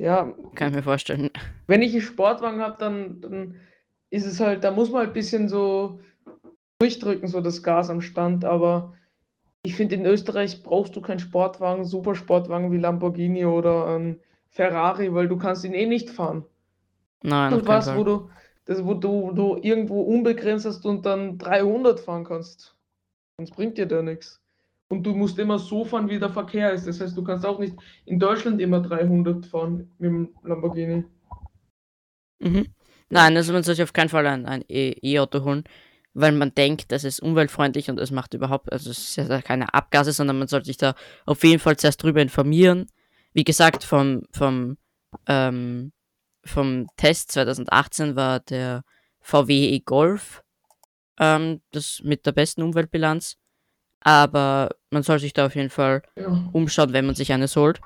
[0.00, 1.28] Ja, Kann ich mir vorstellen.
[1.66, 3.60] wenn ich einen Sportwagen habe, dann, dann
[4.10, 5.98] ist es halt, da muss man halt ein bisschen so
[6.80, 8.44] durchdrücken, so das Gas am Stand.
[8.44, 8.94] Aber
[9.64, 15.28] ich finde, in Österreich brauchst du keinen Sportwagen, Supersportwagen wie Lamborghini oder ein Ferrari, weil
[15.28, 16.44] du kannst ihn eh nicht fahren.
[17.22, 18.30] Nein, Und was, wo du,
[18.64, 22.76] das, wo du, du irgendwo unbegrenzt hast und dann 300 fahren kannst.
[23.38, 24.40] Sonst bringt dir der nichts.
[24.90, 26.86] Und du musst immer so fahren, wie der Verkehr ist.
[26.86, 31.04] Das heißt, du kannst auch nicht in Deutschland immer 300 fahren mit dem Lamborghini.
[32.40, 32.66] Mhm.
[33.10, 35.64] Nein, also man sollte auf keinen Fall ein, ein E- E-Auto holen,
[36.14, 39.72] weil man denkt, das ist umweltfreundlich und es macht überhaupt, also es ist ja keine
[39.74, 40.94] Abgase, sondern man sollte sich da
[41.26, 42.86] auf jeden Fall zuerst drüber informieren.
[43.32, 44.76] Wie gesagt, vom, vom,
[45.26, 45.92] ähm,
[46.44, 48.82] vom Test 2018 war der
[49.20, 50.42] VW e-Golf
[51.18, 53.36] ähm, das mit der besten Umweltbilanz.
[54.00, 56.48] Aber man soll sich da auf jeden Fall Ja.
[56.52, 57.80] umschauen, wenn man sich eines holt.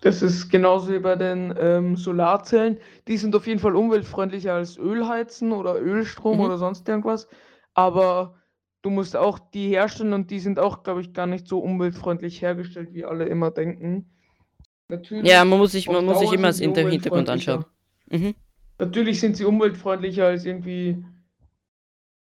[0.00, 2.78] Das ist genauso wie bei den ähm, Solarzellen.
[3.08, 6.44] Die sind auf jeden Fall umweltfreundlicher als Ölheizen oder Ölstrom Mhm.
[6.44, 7.28] oder sonst irgendwas.
[7.74, 8.36] Aber
[8.82, 12.42] du musst auch die herstellen und die sind auch, glaube ich, gar nicht so umweltfreundlich
[12.42, 14.10] hergestellt, wie alle immer denken.
[14.88, 17.64] Natürlich, Ja, man muss sich, man muss sich immer das Hintergrund anschauen.
[18.10, 18.34] Mhm.
[18.78, 21.04] Natürlich sind sie umweltfreundlicher als irgendwie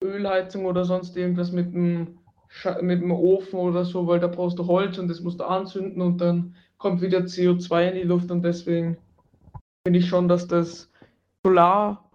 [0.02, 2.18] Ölheizung oder sonst irgendwas mit einem,
[2.80, 6.02] mit einem Ofen oder so, weil da brauchst du Holz und das musst du anzünden
[6.02, 8.96] und dann kommt wieder CO2 in die Luft und deswegen
[9.84, 10.90] finde ich schon, dass das
[11.44, 12.10] Solar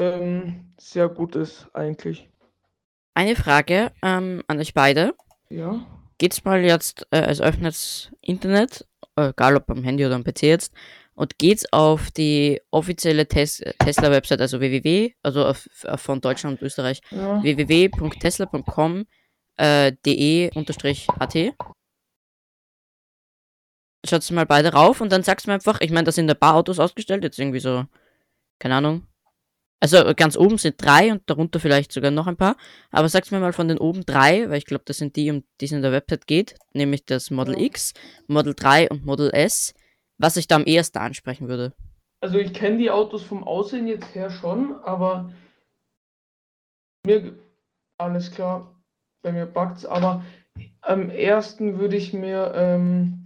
[0.00, 2.28] ähm, sehr gut ist eigentlich.
[3.14, 5.14] Eine Frage ähm, an euch beide.
[5.48, 5.86] Ja.
[6.18, 10.74] Geht's mal jetzt, äh, also öffnet's Internet, egal ob am Handy oder am PC jetzt,
[11.14, 16.66] und geht's auf die offizielle Tes Tesla-Website, also www, also auf, auf von Deutschland und
[16.66, 17.42] Österreich, ja.
[17.42, 19.06] www.tesla.com
[19.56, 21.54] äh, de-at.
[24.06, 26.38] Schaut's mal beide rauf und dann sagst du mir einfach, ich meine, da sind ein
[26.38, 27.84] paar Autos ausgestellt, jetzt irgendwie so,
[28.58, 29.06] keine Ahnung.
[29.84, 32.56] Also ganz oben sind drei und darunter vielleicht sogar noch ein paar.
[32.90, 35.44] Aber sag's mir mal von den oben drei, weil ich glaube, das sind die, um
[35.60, 37.66] die es in der Website geht, nämlich das Model Ja.
[37.66, 37.92] X,
[38.26, 39.74] Model 3 und Model S,
[40.16, 41.74] was ich da am ehesten ansprechen würde.
[42.22, 45.30] Also ich kenne die Autos vom Aussehen jetzt her schon, aber
[47.04, 47.34] mir
[47.98, 48.74] alles klar,
[49.20, 50.24] bei mir packt's, aber
[50.80, 53.23] am ersten würde ich mir, ähm,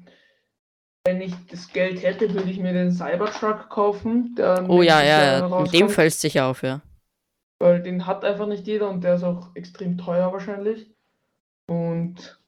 [1.09, 5.39] wenn ich das Geld hätte, würde ich mir den Cybertruck kaufen, der Oh ja, ja,
[5.39, 5.61] ja.
[5.63, 6.83] Mit dem fällt's sicher auf, ja.
[7.59, 10.91] weil den hat einfach nicht jeder und der ist auch extrem teuer wahrscheinlich.
[11.67, 12.39] Und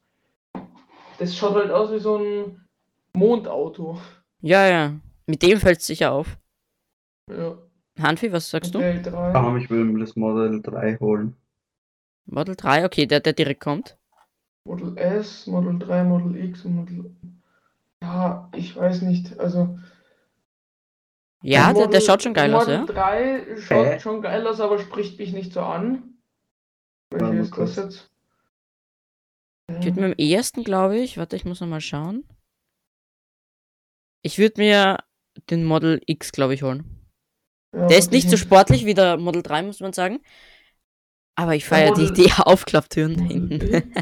[1.18, 2.66] das schaut halt aus wie so ein
[3.14, 3.98] Mondauto.
[4.42, 5.00] Ja, ja.
[5.26, 6.36] Mit dem fällt's sicher auf.
[7.30, 7.56] Ja,
[7.98, 8.78] Hanfi, was sagst du?
[8.78, 9.34] Modell 3.
[9.34, 11.34] Ähm, ich will mir das Model 3 holen.
[12.26, 13.96] Model 3, okay, der, der direkt kommt.
[14.66, 17.10] Model S, Model 3, Model X und Model.
[18.02, 19.38] Ja, ich weiß nicht.
[19.38, 19.78] Also.
[21.42, 22.84] Ja, der, der schaut schon geil aus, Model ja.
[22.86, 24.00] 3 schaut Hä?
[24.00, 26.18] schon geil aus, aber spricht mich nicht so an.
[27.10, 27.76] Warte Welche mal ist das kurz.
[27.76, 28.10] jetzt?
[29.78, 32.24] Ich würde mir am ehesten, glaube ich, warte, ich muss noch mal schauen.
[34.22, 34.98] Ich würde mir
[35.48, 37.06] den Model X, glaube ich, holen.
[37.74, 40.20] Ja, Der ist nicht so ich- sportlich wie der Model 3, muss man sagen.
[41.36, 43.94] Aber ich feiere die, die Aufklapptüren hinten.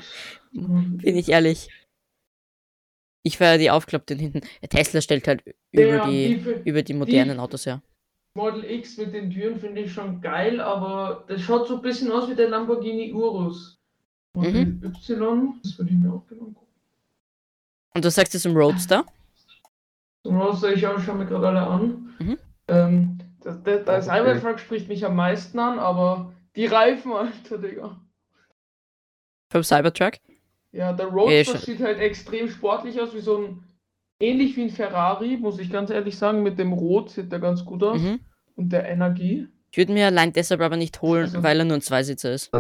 [0.53, 1.69] Bin ich ehrlich.
[3.29, 4.41] Ich feiere die Aufklapptüren hinten.
[4.63, 7.83] Der Tesla stellt halt über Ja, die, die- über die modernen Autos her.
[8.35, 12.11] Model X mit den Türen finde ich schon geil, aber das schaut so ein bisschen
[12.11, 13.79] aus wie der Lamborghini Urus.
[14.35, 16.73] Modell Y, das würde ich mir auch genau gucken.
[17.95, 19.05] Und du sagst jetzt im Roadster?
[20.25, 22.15] Zum Roadster, ich schaue mir gerade alle an.
[22.19, 22.39] Mhm.
[22.69, 24.19] Ähm, das, das, das Okay.
[24.25, 28.01] Cybertruck spricht mich am meisten an, aber die Reifen, Alter, Digga.
[29.53, 30.15] Vom Cybertruck?
[30.73, 31.61] Ja, der Ja, Roadster schon.
[31.61, 33.65] sieht halt extrem sportlich aus, wie so ein.
[34.21, 36.43] Ähnlich wie ein Ferrari, muss ich ganz ehrlich sagen.
[36.43, 38.01] Mit dem Rot sieht der ganz gut aus.
[38.01, 38.19] Mhm.
[38.57, 39.47] Und der Energie.
[39.71, 42.51] Ich würde mir allein deshalb aber nicht holen, Also- weil er nur ein Zweisitzer ist.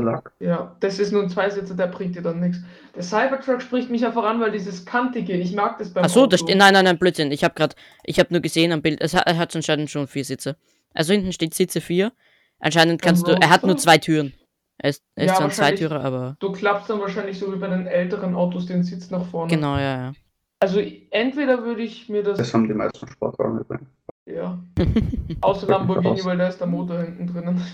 [0.40, 2.58] Ja, das ist nur ein Zweisitzer, der bringt dir dann nichts.
[2.94, 6.26] Der Cybertruck spricht mich einfach an, weil dieses kantige, ich mag das beim Ach so,
[6.26, 6.48] das Auto.
[6.48, 6.58] steht.
[6.58, 7.32] Nein, nein, nein, Blödsinn.
[7.32, 9.00] Ich habe gerade, ich habe nur gesehen am Bild.
[9.00, 10.56] Es hat, er hat anscheinend schon vier Sitze.
[10.94, 12.12] Also hinten steht Sitze vier.
[12.60, 13.32] Anscheinend Beim kannst du.
[13.32, 14.32] Er hat nur zwei Türen.
[14.78, 16.36] Er ist, er ist Ja, zwar ein Zweitürer, aber.
[16.38, 19.52] Du klappst dann wahrscheinlich so wie bei den älteren Autos den Sitz nach vorne.
[19.52, 20.12] Genau, ja, ja.
[20.60, 22.38] Also entweder würde ich mir das.
[22.38, 23.88] Das haben die meisten Sportwagen übrigens.
[24.26, 24.58] Ja.
[25.40, 27.64] Außer Lamborghini, weil da ist der Motor hinten drinnen.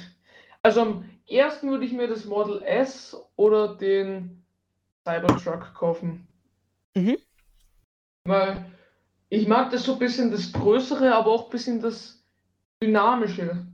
[0.63, 4.45] Also am ersten würde ich mir das Model S oder den
[5.07, 6.27] Cybertruck kaufen.
[6.95, 7.19] Mhm.
[8.25, 8.65] Weil
[9.29, 12.25] ich mag das so ein bisschen das Größere, aber auch ein bisschen das
[12.83, 13.67] Dynamische.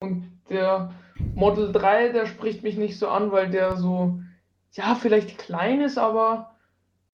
[0.00, 0.92] Und der
[1.34, 4.20] Model 3, der spricht mich nicht so an, weil der so,
[4.72, 6.56] ja, vielleicht klein ist, aber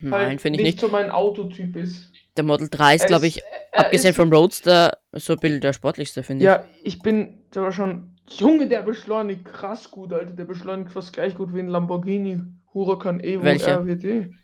[0.01, 0.81] Nein, halt finde ich nicht.
[0.81, 2.13] so mein Autotyp ist.
[2.37, 3.43] Der Model 3 ist, glaube ich,
[3.73, 6.47] er abgesehen ist- vom Roadster, so ein bisschen der sportlichste, finde ich.
[6.47, 8.15] Ja, ich bin sogar schon.
[8.31, 10.33] Junge, der beschleunigt krass gut, Alter.
[10.35, 12.43] Der beschleunigt fast gleich gut wie ein Lamborghini
[12.75, 13.79] Huracan Evo Welcher?
[13.81, 14.35] RWD.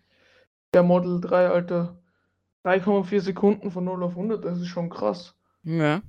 [0.73, 1.99] Der Model 3, Alter.
[2.65, 5.35] 3,4 Sekunden von 0 auf 100, das ist schon krass.
[5.65, 6.01] Ja.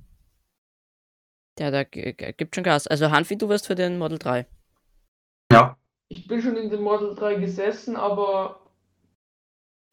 [1.58, 2.86] Der, der gibt schon Gas.
[2.86, 4.46] Also Hanfi, du wirst für den Model 3.
[5.52, 5.76] Ja,
[6.08, 8.60] Ich bin schon in dem Model 3 gesessen, aber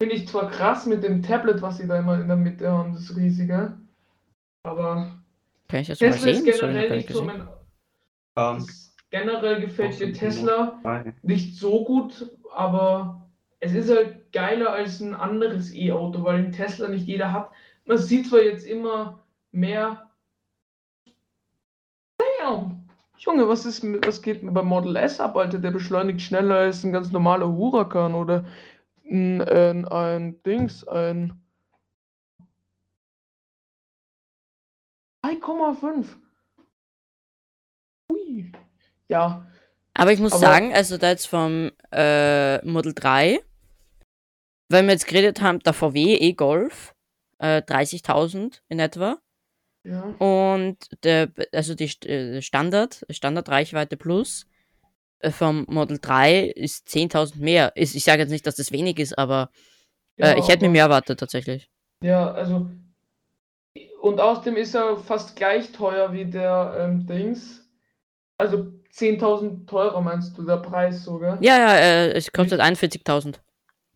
[0.00, 2.92] finde ich zwar krass mit dem Tablet, was sie da immer in der Mitte haben,
[2.94, 3.78] das riesige.
[4.64, 5.10] Aber
[5.68, 6.46] Kann ich das mal Tesla ist sehen?
[6.46, 7.48] Noch generell gar nicht so mein.
[8.36, 8.66] ähm,
[9.10, 11.04] Generell gefällt mir Tesla.
[11.22, 13.28] nicht so gut, aber
[13.60, 17.50] es ist halt geiler als ein anderes E-Auto, weil den Tesla nicht jeder hat.
[17.86, 19.22] Man sieht zwar jetzt immer
[19.52, 20.03] mehr.
[23.24, 25.58] Junge, was ist mit, was geht beim Model S ab, Alter?
[25.58, 28.44] Der beschleunigt schneller als ein ganz normaler Huracan oder
[29.10, 31.40] ein, ein, ein Dings, ein
[35.24, 36.06] 3,5.
[38.12, 38.52] Ui.
[39.08, 39.46] Ja,
[39.94, 43.40] Aber ich muss Aber- sagen, also da jetzt vom äh, Model 3,
[44.70, 46.94] weil wir jetzt geredet haben, der VW E-Golf,
[47.38, 49.18] äh, 30.000 in etwa.
[49.84, 50.02] Ja.
[50.18, 54.46] Und der, also die äh, Standard, Standardreichweite Plus
[55.20, 57.72] äh, vom Model 3 ist 10.000 mehr.
[57.74, 59.50] Ich sage jetzt nicht, dass das wenig ist, aber
[60.16, 61.68] äh, Ja, ich hätte mir mehr erwartet tatsächlich.
[62.02, 62.70] Ja, also.
[64.00, 67.66] Und außerdem ist er fast gleich teuer wie der ähm, Dings.
[68.36, 71.42] Also 10.000 teurer meinst du, der Preis sogar?
[71.42, 73.36] Ja, ja, äh, es kostet 41.000.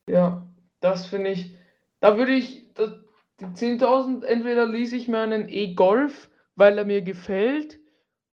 [0.09, 0.47] Ja,
[0.81, 1.55] das finde ich.
[2.01, 2.73] Da würde ich.
[2.75, 2.93] Das,
[3.41, 7.79] die 10.000, entweder lease ich mir einen E-Golf, weil er mir gefällt.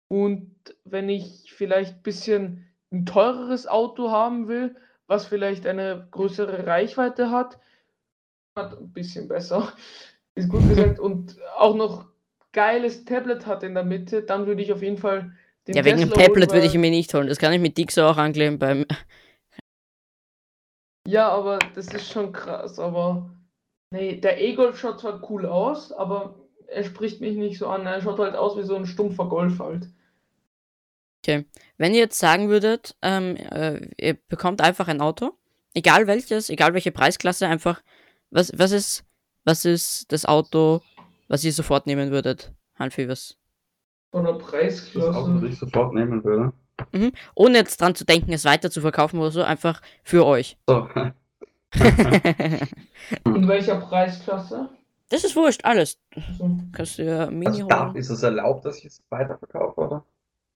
[0.08, 4.76] Und wenn ich vielleicht ein bisschen ein teureres Auto haben will,
[5.08, 7.60] was vielleicht eine größere Reichweite hat,
[8.56, 9.74] hat ein bisschen besser,
[10.36, 12.08] ist gut gesagt, und auch noch
[12.52, 15.36] geiles Tablet hat in der Mitte, dann würde ich auf jeden Fall
[15.68, 17.28] den Ja, wegen dem holen, Tablet würde ich mir nicht holen.
[17.28, 18.86] Das kann ich mit Dixo auch ankleben beim.
[21.08, 23.30] Ja, aber das ist schon krass, aber
[23.95, 26.36] nee, der E-Golf schaut zwar cool aus, aber
[26.67, 27.86] er spricht mich nicht so an.
[27.86, 29.88] Er schaut halt aus wie so ein stumpfer Golf halt.
[31.77, 35.31] Wenn ihr jetzt sagen würdet, ähm, äh, ihr bekommt einfach ein Auto,
[35.73, 37.81] egal welches, egal welche Preisklasse, einfach,
[38.29, 39.05] was, was ist,
[39.43, 40.81] was ist das Auto,
[41.27, 42.51] was ihr sofort nehmen würdet?
[42.77, 43.38] Hanfi, was?
[44.12, 45.39] Von der Das Auto, Preisklasse.
[45.41, 46.53] das ich sofort nehmen würde.
[47.34, 50.58] Ohne jetzt dran zu denken, es weiter zu verkaufen oder so, einfach für euch.
[50.67, 50.88] So,
[53.25, 54.69] In welcher Preisklasse?
[55.09, 55.99] das ist wurscht, alles.
[56.38, 56.57] So.
[56.71, 57.95] Kannst du ja Mini also darf, holen.
[57.97, 60.05] ist es erlaubt, dass ich es weiterverkaufe, oder?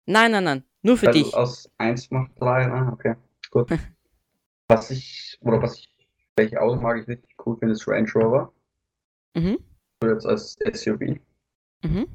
[0.05, 0.63] Nein, nein, nein.
[0.81, 1.33] Nur für Weil dich.
[1.33, 3.15] aus 1 macht 3, ah, okay,
[3.51, 3.69] gut.
[4.67, 5.89] was ich, oder was ich,
[6.35, 8.51] welche Auto mag ich richtig cool finde, ist Range Rover.
[9.35, 9.59] Mhm.
[10.01, 11.19] So Jetzt als SUV.
[11.83, 12.07] Mhm.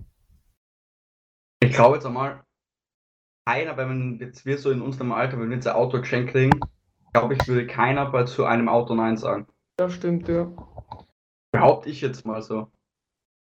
[1.60, 2.42] Ich glaube jetzt einmal,
[3.46, 6.32] keiner, wenn man jetzt wir so in unserem Alter, wenn wir jetzt ein Auto geschenkt
[6.32, 6.58] kriegen,
[7.14, 9.46] glaube ich, würde keiner bei zu einem Auto Nein sagen.
[9.78, 10.50] Ja, stimmt, ja.
[11.52, 12.68] Behaupte ich jetzt mal so.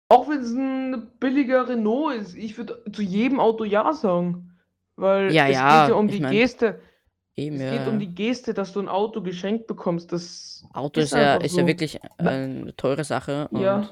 [0.09, 4.57] Auch wenn es ein billiger Renault ist, ich würde zu jedem Auto Ja sagen.
[4.95, 6.79] Weil Ja, es ja, geht ja um ich die mein, Geste.
[7.35, 7.77] Eben, Es ja.
[7.77, 10.11] geht um die Geste, dass du ein Auto geschenkt bekommst.
[10.11, 11.67] Das Auto ist ist ja, ist ja so.
[11.67, 13.47] wirklich eine teure Sache.
[13.51, 13.89] Und, ja.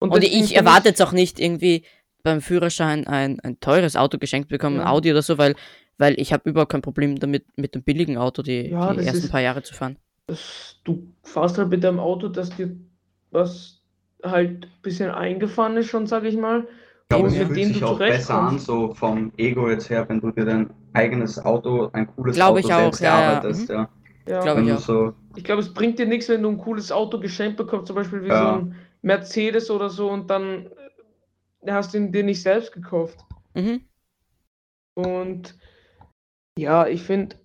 [0.00, 1.84] und, deswegen ich erwarte jetzt auch nicht irgendwie
[2.28, 4.90] beim Führerschein ein, ein teures Auto geschenkt bekommen, ein Ja.
[4.92, 5.54] Audi oder so, weil,
[5.98, 9.24] weil ich habe überhaupt kein Problem damit, mit dem billigen Auto die, Ja, die ersten
[9.24, 9.96] ist- paar Jahre zu fahren.
[10.26, 12.76] Das, du fährst halt mit deinem Auto, dass dir
[13.30, 13.80] was
[14.22, 16.66] halt ein bisschen eingefahren ist schon, sag ich mal.
[17.02, 20.20] Ich glaube, es fühlt dem sich auch besser an, so vom Ego jetzt her, wenn
[20.20, 23.68] du dir dein eigenes Auto, ein cooles Glaube Auto ich auch, selbst ja, ja, erarbeitest,
[23.70, 23.74] mhm.
[23.74, 23.88] ja.
[24.28, 24.42] Ja.
[24.42, 24.80] Glaub Wenn ich du auch.
[24.80, 27.96] so, Ich glaube, es bringt dir nichts, wenn du ein cooles Auto geschenkt bekommst, zum
[27.96, 28.42] Beispiel wie Ja.
[28.42, 30.68] so ein Mercedes oder so, und dann
[31.66, 33.24] hast du ihn dir nicht selbst gekauft.
[33.54, 33.82] Mhm.
[34.94, 35.58] Und
[36.58, 37.36] ja, ich finde,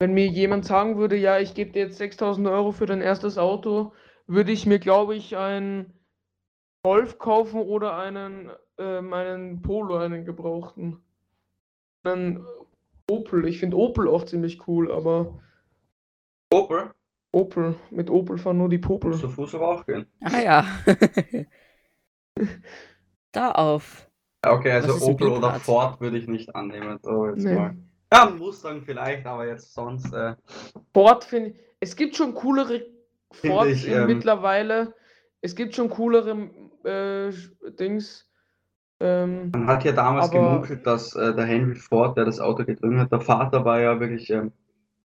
[0.00, 3.38] wenn mir jemand sagen würde, ja, ich gebe dir jetzt 6000 Euro für dein erstes
[3.38, 3.92] Auto,
[4.26, 5.92] würde ich mir, glaube ich, einen
[6.82, 11.02] Golf kaufen oder einen, ähm, einen Polo, einen gebrauchten.
[12.02, 12.44] Einen
[13.10, 13.46] Opel.
[13.46, 15.38] Ich finde Opel auch ziemlich cool, aber
[16.52, 16.92] Opel,
[17.32, 19.12] Opel, mit Opel fahren nur die Popel.
[19.14, 20.06] zu Fuß aber auch gehen.
[20.20, 20.64] Ah ja.
[23.32, 24.08] da auf.
[24.46, 25.54] Okay, also Opel oder?
[25.54, 26.98] Ford würde ich nicht annehmen.
[27.02, 27.54] So jetzt Nee.
[27.54, 27.76] mal.
[28.12, 30.12] Ja, Mustang vielleicht, aber jetzt sonst.
[30.12, 30.34] Äh,
[30.92, 32.82] Ford finde ich, es gibt schon coolere
[33.32, 34.94] Fords ich, ähm, mittlerweile.
[35.42, 36.50] Es gibt schon coolere
[36.84, 37.30] äh,
[37.78, 38.26] Dings.
[38.98, 42.64] Ähm, man hat ja damals Aber- gemunkelt, dass äh, der Henry Ford, der das Auto
[42.64, 44.52] gedrungen hat, der Vater war ja wirklich ähm,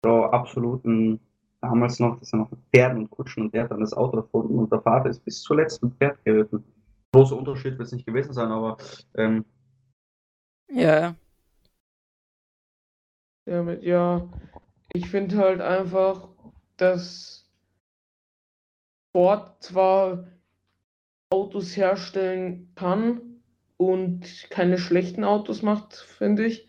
[0.04, 1.20] so absoluten,
[1.62, 4.18] damals noch, dass er noch mit Pferden und Kutschen und der hat dann das Auto
[4.18, 6.64] erfunden und der Vater ist bis zuletzt mit Pferd geritten.
[7.14, 8.78] Großer Unterschied wird es nicht gewesen sein, aber
[9.16, 9.46] ähm,
[10.70, 11.16] Ja, ja.
[13.46, 14.30] ja, mit, ja,
[14.94, 16.30] ich finde halt einfach,
[16.78, 17.50] dass
[19.14, 20.28] Ford zwar
[21.32, 23.42] Autos herstellen kann
[23.78, 26.68] und keine schlechten Autos macht, finde ich.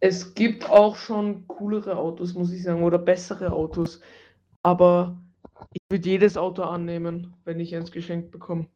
[0.00, 4.00] Es gibt auch schon coolere Autos, muss ich sagen, oder bessere Autos.
[4.62, 5.20] Aber
[5.72, 8.66] ich würde jedes Auto annehmen, wenn ich eins geschenkt bekomme.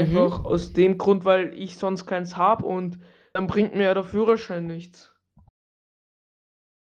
[0.00, 2.98] Einfach aus dem Grund, weil ich sonst keins habe und
[3.32, 5.12] dann bringt mir ja der Führerschein nichts.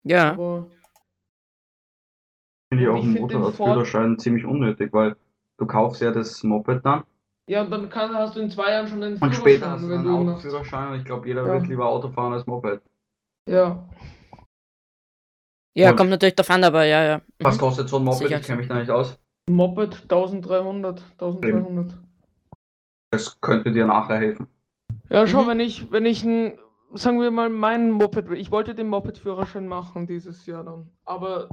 [0.04, 0.32] Ja.
[0.34, 0.68] Aber
[2.72, 5.16] finde ich auch ich einen Motorradführerschein ziemlich unnötig, weil
[5.58, 7.04] du kaufst ja das Moped dann
[7.50, 10.04] ja, und dann kann, hast du in zwei Jahren schon den und später hast Führerschein,
[10.04, 10.30] du wenn einen.
[10.30, 11.54] Autoführerschein und ich glaube, jeder Ja.
[11.54, 12.82] wird lieber Auto fahren als Moped.
[13.50, 13.88] Ja,
[15.74, 17.22] Ja, Und- kommt natürlich drauf an, aber ja, ja.
[17.40, 17.60] Was Mhm.
[17.60, 18.18] kostet so ein Moped?
[18.18, 18.40] Sicher.
[18.40, 19.18] Ich kenne mich da nicht aus.
[19.48, 21.98] Moped 1300, 1200.
[23.10, 24.48] Das könnte dir nachher helfen.
[25.10, 25.48] Ja, schau, Mhm.
[25.48, 26.58] wenn ich, wenn ich ein,
[26.94, 30.90] sagen wir mal, meinen Moped, ich wollte den Moped-Führerschein machen dieses Jahr dann.
[31.06, 31.50] Aber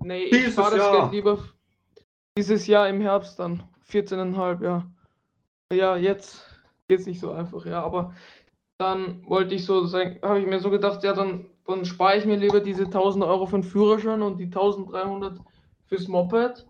[0.00, 0.92] nee, ich Dieses spare das Jahr?
[0.92, 1.38] Geld lieber
[2.38, 3.62] dieses Jahr im Herbst dann.
[3.88, 4.86] 14,5, ja.
[5.72, 6.44] Ja, jetzt
[6.88, 8.14] geht's nicht so einfach, ja, aber
[8.78, 12.26] dann wollte ich so sagen, habe ich mir so gedacht, ja, dann, dann spare ich
[12.26, 15.40] mir lieber diese 1000 Euro für den Führerschein und die 1300
[15.86, 16.66] fürs Moped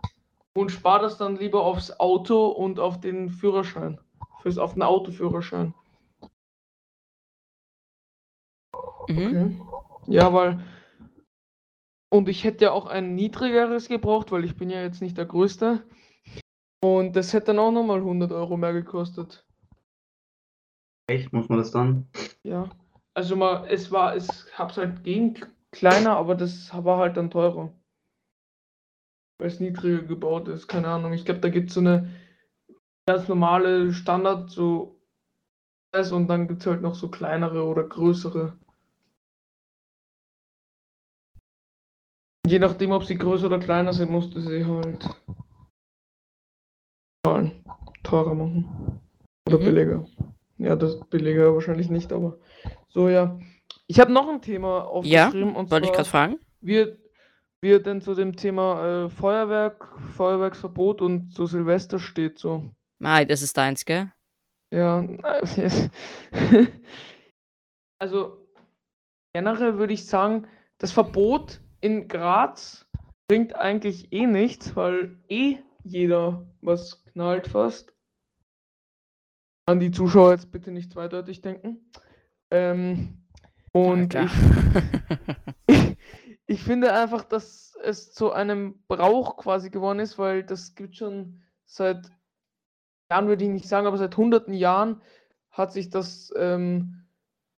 [0.55, 4.01] und spare das dann lieber aufs Auto und auf den Führerschein.
[4.45, 5.73] Fürs, auf den Autoführerschein.
[9.09, 9.63] Mhm.
[9.63, 10.13] Okay.
[10.13, 10.63] Ja, weil.
[12.13, 15.25] Und ich hätte ja auch ein niedrigeres gebraucht, weil ich bin ja jetzt nicht der
[15.25, 15.83] Größte.
[16.85, 19.47] Und das hätte dann auch nochmal 100 Euro mehr gekostet.
[21.07, 22.07] Echt, muss man das dann?
[22.43, 22.69] Ja.
[23.15, 25.41] Also mal, es war, es hab's halt gegen
[25.73, 27.73] kleiner, aber das war halt dann teurer.
[29.39, 31.15] Weil es niedriger gebaut ist, keine Ahnung.
[31.15, 32.11] Ich glaube, da gibt es so eine
[33.07, 35.01] ganz normale Standard, so
[36.11, 38.59] und dann gibt es halt noch so kleinere oder größere.
[42.47, 45.09] Je nachdem, ob sie größer oder kleiner sind, musst du sie halt
[47.25, 47.65] zahlen.
[48.03, 49.01] teurer machen.
[49.47, 49.65] Oder Mhm.
[49.65, 50.07] billiger.
[50.59, 52.39] Ja, das billiger wahrscheinlich nicht, aber
[52.89, 53.39] so ja.
[53.87, 56.39] Ich habe noch ein Thema aufgeschrieben und Wollte ich gerade fragen.
[56.61, 56.97] wie,
[57.63, 62.71] ihr denn zu dem Thema äh, Feuerwerk, Feuerwerksverbot und so Silvester steht so.
[63.05, 64.11] Mai, das ist deins, gell?
[64.73, 65.07] Ja,
[67.99, 68.49] also
[69.35, 70.47] generell würde ich sagen,
[70.79, 72.87] das Verbot in Graz
[73.29, 77.93] bringt eigentlich eh nichts, weil eh jeder was knallt fast.
[79.67, 81.91] An die Zuschauer jetzt bitte nicht zweideutig denken.
[82.51, 83.23] Ähm,
[83.73, 85.97] und Ja, ich, klar.
[86.47, 91.43] ich finde einfach, dass es zu einem Brauch quasi geworden ist, weil das gibt schon
[91.67, 92.11] seit
[93.11, 95.01] Jahren, würde ich nicht sagen, aber seit hunderten Jahren
[95.51, 97.05] hat sich das ähm,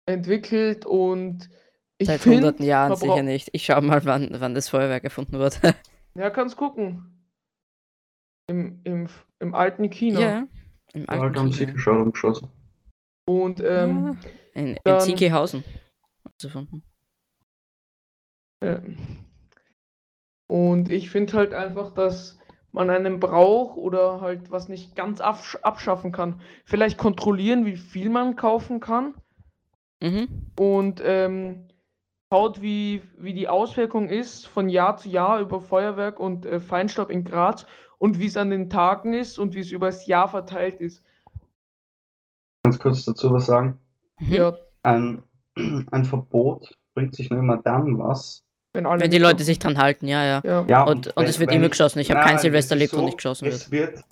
[0.06, 1.50] entwickelt und
[1.98, 3.50] ich Seit find, hunderten Jahren sicher nicht.
[3.54, 5.56] Ich schau mal, wann, wann das Feuerwerk erfunden wurde.
[6.18, 7.26] Ja, kannst gucken.
[8.48, 10.20] Im, im, im alten China.
[10.22, 10.48] ja.
[10.94, 12.48] Im Da alten haben schon rumgeschossen.
[13.28, 15.66] Und ähm, Ja, in, in Ziegelhausen.
[16.24, 16.84] hat's erfunden.
[18.64, 18.96] Ähm,
[20.48, 22.40] Und ich finde halt einfach, dass
[22.76, 26.42] man einen braucht oder halt was nicht ganz absch abschaffen kann.
[26.66, 29.16] Vielleicht kontrollieren, wie viel man kaufen kann
[30.02, 30.52] Mhm.
[30.60, 31.68] und ähm,
[32.32, 37.10] schaut, wie, wie die Auswirkung ist von Jahr zu Jahr über Feuerwerk und äh, Feinstaub
[37.10, 37.66] in Graz
[37.98, 41.04] und wie es an den Tagen ist und wie es über das Jahr verteilt ist.
[42.64, 43.80] Ganz kurz dazu was sagen.
[44.20, 44.34] Mhm.
[44.34, 45.24] Ja, Ein,
[45.56, 48.45] ein Verbot bringt sich nur immer dann was.
[48.76, 49.18] Wenn alle Wenn die.
[49.18, 50.42] Leute sich dran halten, ja, ja.
[50.46, 50.66] Ja.
[50.68, 52.00] Ja, Und, und wenn- es wird wenn immer geschossen.
[52.00, 53.56] Ich habe kein es Silvester erlebt, wo so, nicht geschossen wird.
[53.56, 54.04] Es wird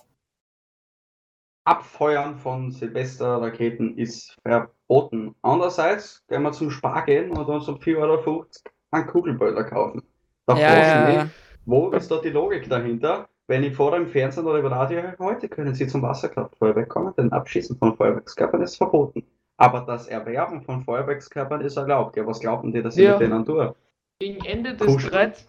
[1.66, 5.34] Abfeuern von Silvesterraketen ist verboten.
[5.42, 8.46] Andererseits können wir zum Spar gehen und uns um 4,50 Euro
[8.90, 10.02] einen Kugelböller kaufen.
[10.46, 11.28] Da Ja, mich, ja.
[11.64, 13.28] wo ist da die Logik dahinter?
[13.46, 17.14] Wenn ich vor dem Fernsehen oder über Radio höre, heute können Sie zum Wasserkraftfeuerwerk kommen,
[17.16, 19.22] denn Abschießen von Feuerwerkskörpern ist verboten.
[19.56, 22.16] Aber das Erwerben von Feuerwerkskörpern ist erlaubt.
[22.16, 23.12] Ja, was glauben die, dass ich Ja.
[23.12, 23.74] mit denen tue?
[24.18, 25.12] Gegen Ende des Kuscheln.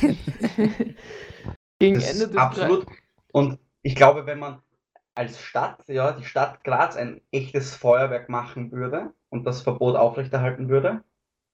[0.00, 0.96] 13.
[1.78, 2.86] Gegen Das Ende des absolut.
[3.32, 4.60] Und ich glaube, wenn man
[5.14, 10.68] als Stadt, ja, die Stadt Graz ein echtes Feuerwerk machen würde und das Verbot aufrechterhalten
[10.68, 11.02] würde,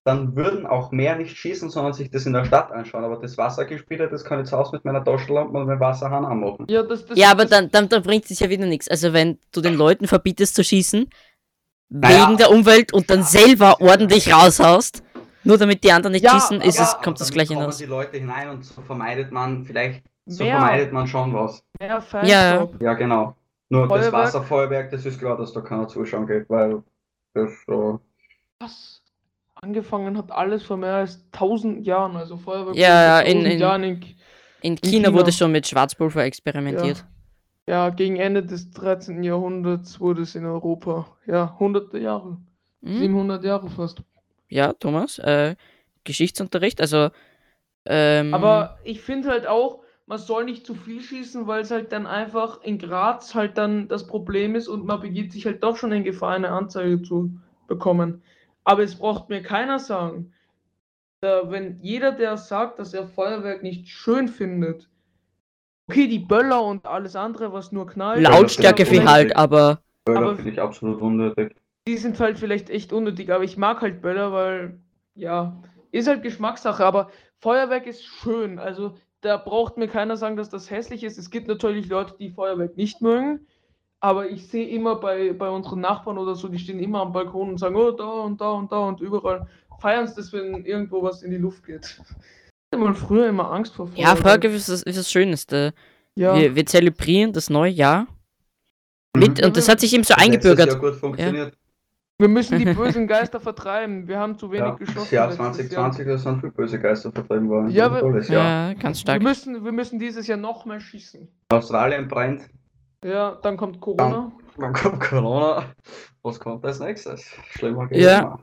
[0.05, 3.05] dann würden auch mehr nicht schießen, sondern sich das in der Stadt anschauen.
[3.05, 6.66] Aber das Wassergespiele, das kann ich zu Hause mit meiner Taschenlampe und meinem Wasserhahn anmachen.
[6.70, 8.88] Ja, das, das, Ja, aber das, dann, dann, dann bringt es ja wieder nichts.
[8.88, 11.11] Also wenn du den Leuten verbietest zu schießen,
[11.90, 12.26] Naja.
[12.26, 15.03] wegen der Umwelt und dann selber ordentlich raushaust,
[15.45, 17.78] nur damit die anderen nicht Ja, schießen, ist Ja, es, kommt das kommen hinaus.
[17.78, 20.59] die Leute hinein und so vermeidet man vielleicht, so Mehr.
[20.59, 21.64] vermeidet man schon was.
[21.80, 22.80] mehr Feinstaub.
[22.82, 23.34] Ja, genau.
[23.68, 24.12] Nur das Feuerwerk?
[24.12, 26.82] Wasserfeuerwerk, das ist klar, dass da keiner zuschauen geht, weil
[27.34, 28.01] das so.
[28.61, 29.03] Was
[29.62, 33.61] angefangen hat alles vor mehr als 1000 Jahren, also Feuerwerk Ja, ja, in- 1000 in-
[33.61, 33.93] Jahren in,
[34.62, 35.12] In China, China.
[35.14, 37.05] wurde schon mit Schwarzpulver experimentiert.
[37.66, 39.22] ja, gegen Ende des 13.
[39.22, 41.07] Jahrhunderts wurde es in Europa.
[41.26, 42.36] Ja, hunderte Jahre.
[42.82, 42.99] Hm?
[42.99, 44.03] 700 Jahre fast.
[44.51, 45.55] Ja, Thomas, äh,
[46.05, 47.09] Geschichtsunterricht, also
[47.86, 51.92] ähm, Aber ich finde halt auch, man soll nicht zu viel schießen, weil es halt
[51.92, 55.76] dann einfach in Graz halt dann das Problem ist und man begibt sich halt doch
[55.76, 57.30] schon in Gefahr, eine Anzeige zu
[57.68, 58.22] bekommen.
[58.64, 60.34] Aber es braucht mir keiner sagen.
[61.22, 64.88] Äh, wenn jeder, der sagt, dass er Feuerwerk nicht schön findet,
[65.88, 70.20] okay, die Böller und alles andere, was nur knallt, Lautstärke viel vielleicht- halt, aber Böller
[70.20, 71.55] Aber- finde ich absolut unnötig.
[71.91, 74.78] Die sind halt vielleicht echt unnötig, aber ich mag halt Böller, weil,
[75.16, 75.61] ja,
[75.91, 77.11] ist halt Geschmackssache, aber
[77.41, 81.18] Feuerwerk ist schön, also da braucht mir keiner sagen, dass das hässlich ist.
[81.18, 83.41] Es gibt natürlich Leute, die Feuerwerk nicht mögen,
[83.99, 87.49] aber ich sehe immer bei, bei unseren Nachbarn oder so, die stehen immer am Balkon
[87.51, 89.49] und sagen, oh, da und da und da und überall
[89.80, 92.01] feiern es das, wenn irgendwo was in die Luft geht.
[92.01, 95.74] Ich hatte mal früher immer Angst vor ja, Feuerwerk ist das, ist das Schönste.
[96.14, 98.07] Ja, Wir, wir zelebrieren das neue Jahr
[99.14, 99.20] Mhm.
[99.20, 100.78] mit, und das hat sich eben so Das eingebürgert.
[100.78, 101.57] Gut funktioniert.
[102.20, 104.06] Wir müssen die bösen Geister vertreiben.
[104.06, 104.98] Wir haben zu wenig Ja, geschossen.
[105.00, 105.90] das Jahr letztes Jahr.
[105.92, 107.70] 2020, da sind viele böse Geister vertrieben worden.
[107.70, 108.68] Ja, Das aber- tolles Jahr.
[108.68, 109.22] Ja, ganz Wir stark.
[109.22, 111.26] müssen, wir müssen dieses Jahr noch mehr schießen.
[111.50, 112.48] Australien brennt,
[113.04, 114.30] Ja, dann kommt Corona.
[114.58, 115.64] dann kommt Corona.
[116.22, 117.24] Was kommt als nächstes?
[117.50, 118.38] Schlimmer geht's Ja.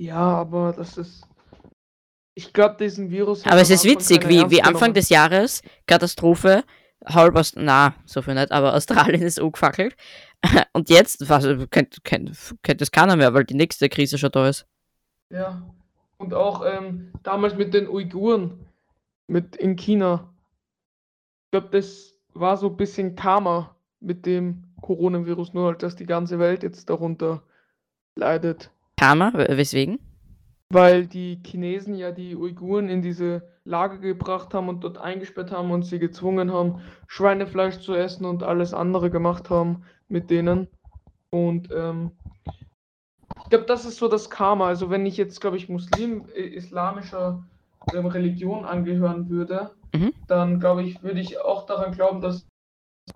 [0.00, 1.24] Ja, aber das ist.
[2.34, 3.44] Ich glaube, diesen Virus.
[3.44, 6.62] hat Aber es ist witzig, wie, wie Anfang des Jahres, Katastrophe,
[7.04, 9.96] halb aus, na, so viel nicht, aber Australien ist angefackelt.
[10.72, 14.48] Und jetzt, was, kennt, kennt, kennt das keiner mehr, weil die nächste Krise schon da
[14.48, 14.66] ist.
[15.30, 15.62] Ja.
[16.18, 18.66] Und auch ähm, damals mit den Uiguren
[19.28, 20.32] mit in China.
[21.46, 26.06] Ich glaube, das war so ein bisschen Karma mit dem Coronavirus, nur halt, dass die
[26.06, 27.42] ganze Welt jetzt darunter
[28.16, 28.70] leidet.
[28.96, 29.98] Karma, weswegen?
[30.70, 35.70] Weil die Chinesen ja die Uiguren in diese Lager gebracht haben und dort eingesperrt haben
[35.70, 40.68] und sie gezwungen haben, Schweinefleisch zu essen und alles andere gemacht haben mit denen.
[41.30, 42.12] Und ähm,
[43.44, 44.66] ich glaube, das ist so das Karma.
[44.68, 47.44] Also wenn ich jetzt, glaube ich, Muslim, äh, islamischer
[47.94, 50.12] ähm, Religion angehören würde, Mhm.
[50.26, 52.46] dann glaube ich, würde ich auch daran glauben, dass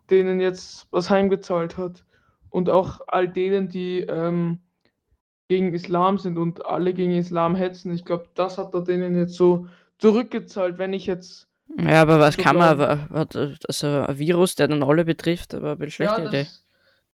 [0.09, 2.05] denen jetzt was heimgezahlt hat.
[2.49, 4.61] Und auch all denen, die ähm,
[5.49, 7.93] gegen Islam sind und alle gegen Islam hetzen.
[7.93, 9.67] Ich glaube, das hat er denen jetzt so
[9.99, 11.47] zurückgezahlt, wenn ich jetzt.
[11.79, 12.59] Ja, aber was glauben.
[12.79, 16.47] wa- hat, also ein Virus, der dann alle betrifft, aber eine schlechte ja, Idee.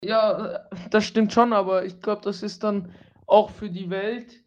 [0.06, 2.92] Ja, das stimmt schon, aber ich glaube, das ist dann
[3.26, 4.42] auch für die Welt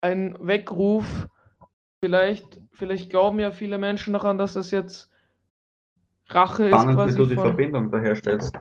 [0.00, 1.28] ein Weckruf.
[2.02, 5.10] Vielleicht, vielleicht glauben ja viele Menschen daran, dass das jetzt
[6.30, 8.54] Rache ist Spannend, wie quasi du die von, Verbindung da herstellst.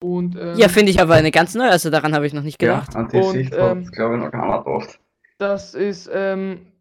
[0.00, 2.60] und ähm, Ja, finde ich aber eine ganz neue, also daran habe ich noch nicht
[2.62, 2.96] Ja, gedacht.
[2.96, 5.00] an die Und, Sicht ähm, hat, glaube ich, noch keiner gedacht.
[5.38, 6.72] Das ist, ähm,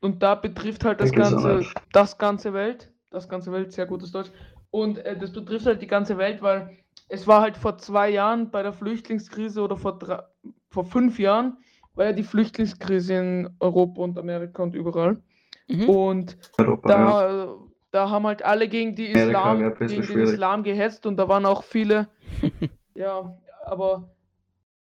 [0.00, 4.12] und da betrifft halt das Ich ganze, das ganze Welt, das ganze Welt, sehr gutes
[4.12, 4.30] Deutsch.
[4.70, 6.76] Und äh, das betrifft halt die ganze Welt, weil
[7.08, 10.22] es war halt vor zwei Jahren bei der Flüchtlingskrise oder vor, drei,
[10.70, 11.58] vor fünf Jahren
[11.94, 15.22] war ja die Flüchtlingskrise in Europa und Amerika und überall.
[15.68, 15.88] Mhm.
[15.88, 16.96] Und Europa, ja.
[16.96, 17.54] da,
[17.90, 20.28] da haben halt alle gegen die Amerika Islam, bisschen gegen den.
[20.28, 22.08] Islam gehetzt und da waren auch viele.
[22.94, 24.10] ja, aber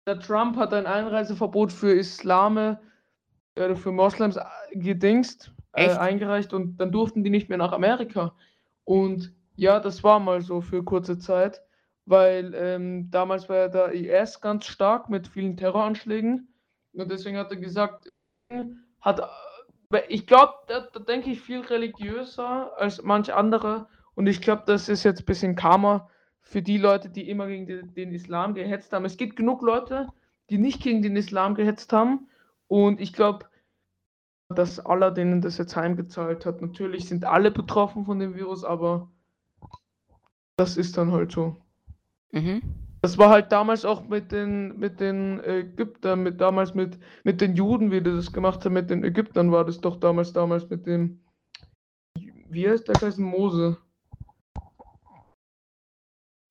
[0.05, 2.79] der Trump hat ein Einreiseverbot für Islame,
[3.55, 4.43] äh, für Moslems äh,
[4.73, 8.33] gedingst, äh, eingereicht und dann durften die nicht mehr nach Amerika.
[8.83, 11.61] Und ja, das war mal so für kurze Zeit,
[12.05, 16.47] weil ähm, damals war ja der IS ganz stark mit vielen Terroranschlägen
[16.93, 18.09] und deswegen hat er gesagt,
[19.01, 19.21] hat,
[20.09, 24.89] ich glaube, da, da denke ich viel religiöser als manch andere und ich glaube, das
[24.89, 26.09] ist jetzt ein bisschen Karma
[26.41, 29.05] für die Leute, die immer gegen den, den Islam gehetzt haben.
[29.05, 30.07] Es gibt genug Leute,
[30.49, 32.27] die nicht gegen den Islam gehetzt haben
[32.67, 33.45] und ich glaube,
[34.49, 36.61] dass Allah denen das jetzt heimgezahlt hat.
[36.61, 39.09] Natürlich sind alle betroffen von dem Virus, aber
[40.57, 41.62] das ist dann halt so.
[42.33, 42.61] Mhm.
[43.01, 47.55] Das war halt damals auch mit den, mit den Ägyptern, mit damals mit, mit den
[47.55, 50.85] Juden, wie die das gemacht haben, mit den Ägyptern war das doch damals, damals mit
[50.87, 51.19] dem,
[52.49, 53.77] wie heißt der gleich Mose,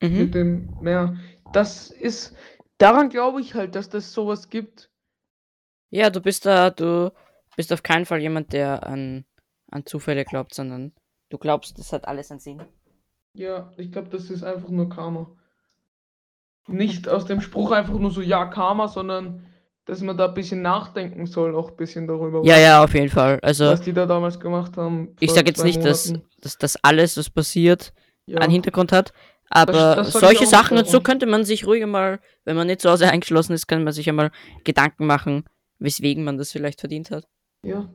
[0.02, 0.18] Mhm.
[0.18, 1.16] mit dem Meer.
[1.52, 2.36] Das ist,
[2.78, 4.90] daran glaube ich halt, dass das sowas gibt.
[5.90, 7.12] Ja, du bist da, du
[7.56, 9.24] bist auf keinen Fall jemand, der an,
[9.70, 10.92] an Zufälle glaubt, sondern
[11.30, 12.62] du glaubst, das hat alles einen Sinn.
[13.38, 15.30] Ja, ich glaube, das ist einfach nur Karma.
[16.68, 19.46] Nicht aus dem Spruch einfach nur so, ja, Karma, sondern
[19.84, 23.08] dass man da ein bisschen nachdenken soll, auch ein bisschen darüber, Ja, ja, auf jeden
[23.08, 23.40] Fall.
[23.42, 25.16] Also, was die da damals gemacht haben.
[25.18, 26.28] ich sage jetzt nicht, dass, Monaten.
[26.40, 27.92] dass das alles, was passiert,
[28.26, 28.38] Ja.
[28.38, 29.12] einen Hintergrund hat.
[29.50, 32.80] Aber das ich solche Sachen und so könnte man sich ruhig mal, wenn man nicht
[32.80, 34.30] zu Hause eingeschlossen ist, kann man sich einmal
[34.64, 35.44] Gedanken machen,
[35.78, 37.26] weswegen man das vielleicht verdient hat.
[37.64, 37.88] ja.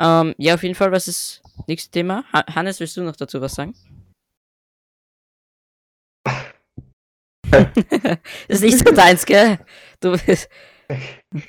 [0.00, 2.22] Ähm, ja, auf jeden Fall, was ist nächstes Thema?
[2.32, 3.74] Ha Hannes, willst du noch dazu was sagen?
[8.48, 9.58] Ist nicht so deins, gell?
[10.00, 10.48] Du bist.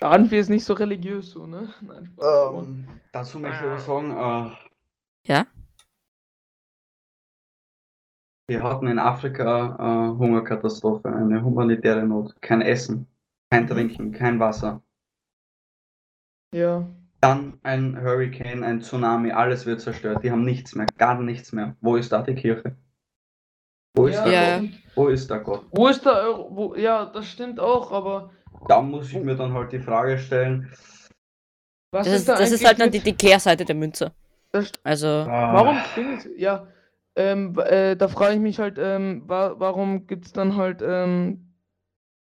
[0.01, 1.73] Irgendwie ist nicht so religiös so, ne?
[1.81, 4.51] Nein, Ähm, dazu möchte ich aber sagen, äh,
[5.27, 5.47] Ja?
[8.49, 12.35] wir hatten in Afrika äh, Hungerkatastrophe, eine humanitäre Not.
[12.41, 13.07] Kein Essen,
[13.51, 14.81] kein Trinken, kein Wasser.
[16.53, 16.89] Ja.
[17.21, 20.23] Dann ein Hurricane, ein Tsunami, alles wird zerstört.
[20.23, 21.75] Die haben nichts mehr, gar nichts mehr.
[21.81, 22.75] Wo ist da die Kirche?
[23.95, 24.59] Wo ist ja, Ja.
[24.59, 24.69] Gott?
[24.95, 25.65] Wo ist da Gott?
[25.71, 26.55] Wo ist der Euro?
[26.55, 28.31] Wo, ja, das stimmt auch, aber
[28.67, 30.71] Da muss ich mir dann halt die Frage stellen,
[31.91, 34.11] was Das ist, da das ist halt dann die, die Kehrseite der Münze.
[34.51, 36.67] Das- Also, ah, Warum klingelt Ja,
[37.15, 41.53] ähm, äh, da frage ich mich halt, ähm, wa warum gibt es dann halt, ähm,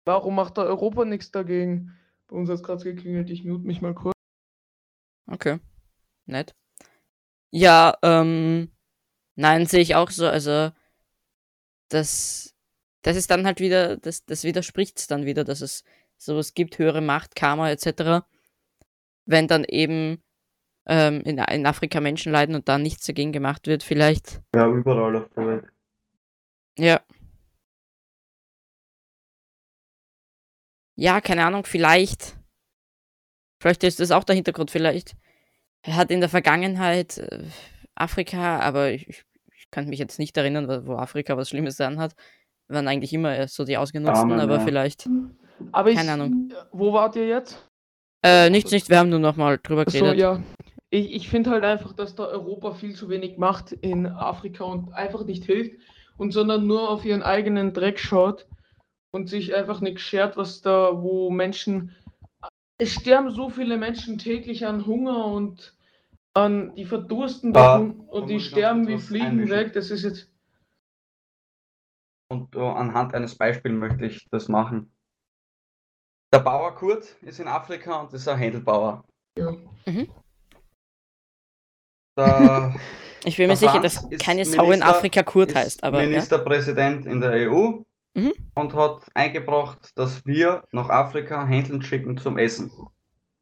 [0.05, 1.93] warum macht da Europa nichts dagegen?
[2.29, 4.15] Bei uns hat es gerade geklingelt, ich mute mich mal kurz.
[5.31, 5.59] okay.
[6.27, 6.55] Nett.
[7.51, 8.73] Ja, ähm,
[9.37, 10.27] nein, sehe ich auch so.
[10.27, 10.71] Also,
[11.89, 12.55] das,
[13.03, 15.85] das ist dann halt wieder, das, das widerspricht dann wieder, dass es
[16.17, 18.27] sowas gibt, höhere Macht, Karma etc.
[19.25, 20.23] Wenn dann eben
[20.87, 24.41] ähm, in, in Afrika Menschen leiden und da nichts dagegen gemacht wird, vielleicht.
[24.55, 25.65] ja, überall auf der Welt.
[26.79, 27.01] Ja.
[30.99, 32.39] Ja, keine Ahnung, vielleicht.
[33.61, 34.71] Vielleicht ist das auch der Hintergrund.
[34.71, 35.17] Vielleicht
[35.85, 37.45] hat in der Vergangenheit äh,
[37.95, 39.25] Afrika, aber ich
[39.77, 42.15] kann mich jetzt nicht erinnern, wo- Afrika was Schlimmes dran hat.
[42.69, 44.61] Waren eigentlich immer äh, so die Ausgenutzten, Armen, aber ja.
[44.61, 45.09] vielleicht.
[45.73, 46.53] Aber ich, Keine Ahnung.
[46.73, 47.63] Wo wart ihr jetzt?
[48.25, 50.19] Äh, nichts, nicht, wir haben nur noch mal drüber So, geredet.
[50.19, 50.43] ja.
[50.91, 54.93] Ich, ich finde halt einfach, dass da Europa viel zu wenig macht in Afrika und
[54.95, 55.73] einfach nicht hilft
[56.17, 58.47] und sondern nur auf ihren eigenen Dreck schaut
[59.13, 61.95] und sich einfach nicht schert, was da, wo Menschen.
[62.79, 65.76] Es sterben so viele Menschen täglich an Hunger und
[66.37, 69.51] an die verdursten da und kann die sterben wie Fliegen einmischen?
[69.57, 69.73] weg.
[69.73, 70.31] Das ist jetzt.
[72.29, 74.93] Und äh, anhand eines Beispiels möchte ich das machen.
[76.35, 79.05] Der Bauer Kurt ist in Afrika und ist ein Händelbauer.
[79.39, 79.53] Ja.
[79.87, 80.09] Mhm.
[82.19, 82.75] Der
[83.25, 86.03] Ich bin mir sicher, dass keine Sau in Minister- Afrika Kurt ist heißt, aber.
[86.03, 86.09] Ja.
[86.09, 87.81] Ministerpräsident in der EU
[88.15, 88.33] Mhm.
[88.55, 92.71] und hat eingebracht, dass wir nach Afrika Händeln schicken zum Essen.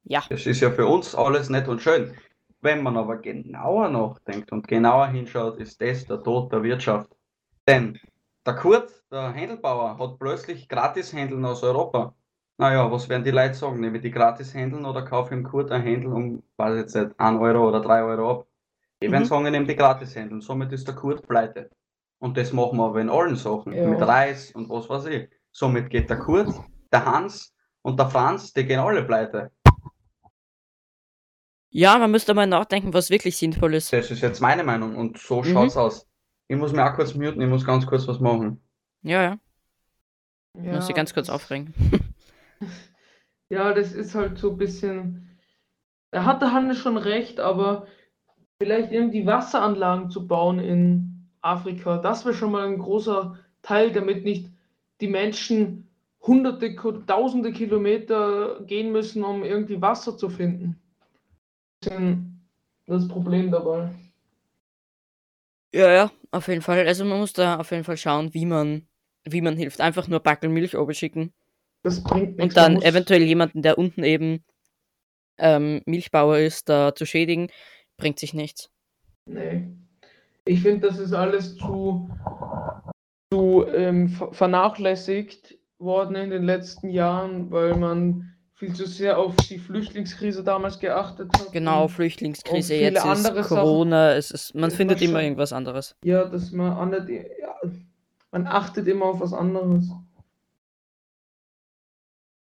[0.02, 0.24] ja.
[0.28, 2.16] Das ist ja für uns alles nett und schön.
[2.64, 7.14] Wenn man aber genauer nachdenkt und genauer hinschaut, ist das der Tod der Wirtschaft.
[7.68, 7.98] Denn
[8.46, 12.14] der Kurt, der Händelbauer, hat plötzlich Gratishändeln aus Europa.
[12.56, 13.80] Naja, was werden die Leute sagen?
[13.80, 16.94] Nehme ich die Gratishändeln oder kaufe ich im Kurt ein Händel um, weiß ich jetzt
[16.96, 18.46] nicht, 1 Euro oder 3 Euro ab?
[19.02, 19.28] Die werden Mhm.
[19.28, 20.40] sagen, ich nehme die Gratishändeln.
[20.40, 21.68] Somit ist der Kurt pleite.
[22.18, 23.74] Und das machen wir aber in allen Sachen.
[23.74, 23.86] Ja.
[23.86, 25.28] Mit Reis und was weiß ich.
[25.52, 26.48] Somit geht der Kurt,
[26.90, 29.50] der Hans und der Franz, die gehen alle pleite.
[31.74, 33.92] Ja, man müsste mal nachdenken, was wirklich sinnvoll ist.
[33.92, 35.52] Das ist jetzt meine Meinung und so Mhm.
[35.52, 36.06] schaut's aus.
[36.48, 38.60] Ich muss mir auch kurz muten, ich muss ganz kurz was machen.
[39.02, 39.38] Ja, ja.
[40.62, 41.74] Ich Ja, muss sie ganz kurz aufregen.
[43.48, 45.38] Ja, das ist halt so ein bisschen.
[46.12, 47.86] Da hat der Hannes schon recht, aber
[48.58, 51.98] vielleicht irgendwie Wasseranlagen zu bauen in Afrika.
[51.98, 54.50] Das wäre schon mal ein großer Teil, damit nicht
[55.02, 55.88] die Menschen
[56.22, 60.80] hunderte, tausende Kilometer gehen müssen, um irgendwie Wasser zu finden.
[61.86, 63.90] Das ist das Problem dabei.
[65.74, 66.86] Ja, ja, auf jeden Fall.
[66.86, 68.86] Also man muss da auf jeden Fall schauen, wie man,
[69.24, 69.80] wie man hilft.
[69.80, 71.32] Einfach nur Backel Milch schicken.
[71.82, 72.42] Das bringt nichts.
[72.42, 74.44] Und dann eventuell jemanden, der unten eben
[75.38, 77.48] ähm, Milchbauer ist, da zu schädigen,
[77.96, 78.70] bringt sich nichts.
[79.26, 79.66] Nee.
[80.44, 82.10] Ich finde, das ist alles zu,
[83.32, 89.58] zu ähm, vernachlässigt worden in den letzten Jahren, weil man viel zu sehr auf die
[89.58, 91.52] Flüchtlingskrise damals geachtet hat.
[91.52, 95.96] Genau, Flüchtlingskrise, jetzt ist Corona, es ist, man findet immer irgendwas anderes.
[96.04, 97.54] Ja, dass man andere, ja,
[98.30, 99.90] man achtet immer auf was anderes.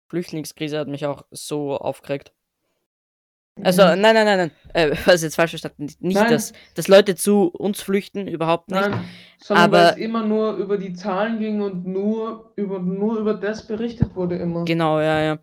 [0.07, 2.31] Flüchtlingskrise hat mich auch so aufgeregt.
[3.63, 4.01] Also, mhm.
[4.01, 4.51] nein, nein, nein, nein.
[4.73, 5.87] Äh, was jetzt falsch verstanden?
[5.99, 8.89] Nicht, dass, dass Leute zu uns flüchten, überhaupt nicht.
[8.89, 9.03] Nein,
[9.39, 13.33] sondern aber weil es immer nur über die Zahlen ging und nur über, nur über
[13.33, 14.63] das berichtet wurde immer.
[14.65, 15.39] Genau, ja, ja.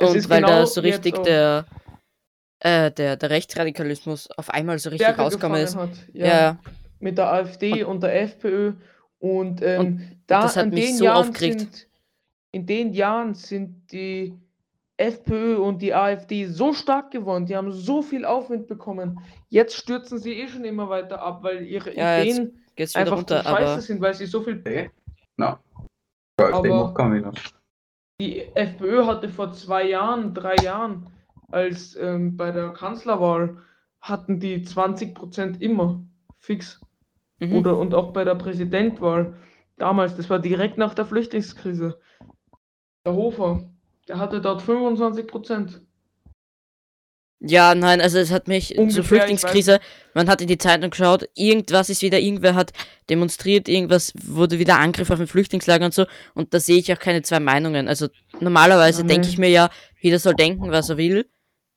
[0.00, 1.66] Und weil genau da so richtig der,
[2.60, 5.76] äh, der, der Rechtsradikalismus auf einmal so richtig rausgekommen ist.
[5.76, 6.26] Hat, ja.
[6.26, 6.58] ja.
[7.00, 8.74] Mit der AfD und, und der FPÖ.
[9.18, 11.60] Und, ähm, und da das hat mich so Jahren aufgeregt.
[11.60, 11.88] Sind,
[12.52, 14.38] in den Jahren sind die
[14.98, 19.20] FPÖ und die AfD so stark geworden, die haben so viel Aufwind bekommen.
[19.48, 22.58] Jetzt stürzen sie eh schon immer weiter ab, weil ihre ja, Ideen
[22.94, 24.58] einfach runter, zu scheiße sind, weil sie so viel.
[24.58, 24.90] Okay.
[25.36, 25.58] No.
[26.38, 26.94] Aber
[28.20, 31.12] die FPÖ hatte vor zwei Jahren, drei Jahren,
[31.50, 33.58] als ähm, bei der Kanzlerwahl,
[34.00, 36.04] hatten die 20% immer
[36.38, 36.86] fix.
[37.40, 37.54] Mhm.
[37.54, 39.34] Oder und auch bei der Präsidentwahl
[39.76, 42.00] damals, das war direkt nach der Flüchtlingskrise.
[43.04, 43.70] Der Hofer,
[44.08, 45.85] der hatte dort 25 Prozent.
[47.40, 49.78] Ja, nein, also es hat mich Ungefähr, zur Flüchtlingskrise,
[50.14, 52.72] man hat in die Zeitung geschaut, irgendwas ist wieder, irgendwer hat
[53.10, 56.98] demonstriert, irgendwas wurde wieder Angriff auf ein Flüchtlingslager und so und da sehe ich auch
[56.98, 57.88] keine zwei Meinungen.
[57.88, 58.08] Also
[58.40, 59.68] normalerweise denke ich mir ja,
[60.00, 61.26] jeder soll denken, was er will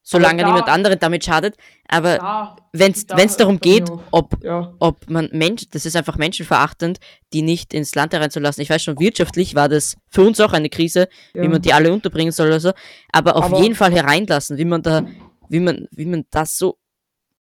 [0.10, 1.56] solange da, niemand anderen damit schadet.
[1.88, 4.74] Aber wenn es darum geht, ob, ja.
[4.80, 7.00] ob man Mensch, das ist einfach menschenverachtend,
[7.32, 8.64] die nicht ins Land hereinzulassen.
[8.64, 11.44] Ich weiß schon, wirtschaftlich war das für uns auch eine Krise, ja.
[11.44, 12.72] wie man die alle unterbringen soll oder so.
[13.12, 15.06] Aber auf aber jeden Fall hereinlassen, wie man da,
[15.50, 16.78] wie man, wie man das so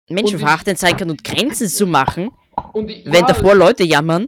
[0.09, 2.31] menschenverachtend sein kann und Grenzen zu machen,
[2.87, 4.27] ich, wenn davor Leute jammern,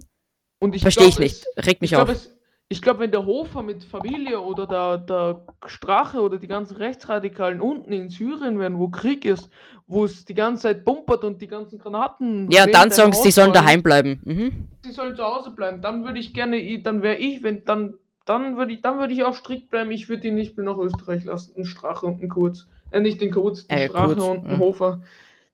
[0.78, 1.46] verstehe ich nicht.
[1.58, 2.06] Regt mich auf.
[2.06, 2.36] Glaub, es,
[2.72, 7.62] ich glaube, wenn der Hofer mit Familie oder der, der Strache oder die ganzen Rechtsradikalen
[7.62, 9.50] unten in Syrien wären, wo Krieg ist,
[9.88, 12.52] wo es die ganze Zeit bumpert und die ganzen Granaten.
[12.52, 14.22] Ja, dann sagen sie, die sollen daheim bleiben.
[14.24, 14.68] Mhm.
[14.84, 15.82] Sie sollen zu Hause bleiben.
[15.82, 19.24] Dann würde ich gerne, dann wäre ich, wenn, dann, dann würde ich, dann würde ich
[19.24, 19.90] auch strikt bleiben.
[19.90, 21.54] Ich würde ihn nicht mehr nach Österreich lassen.
[21.58, 22.68] Ein Strache und ein Kurz.
[22.92, 25.02] Äh, nicht den Kurz, den äh, Strache Kurz, und Hofer.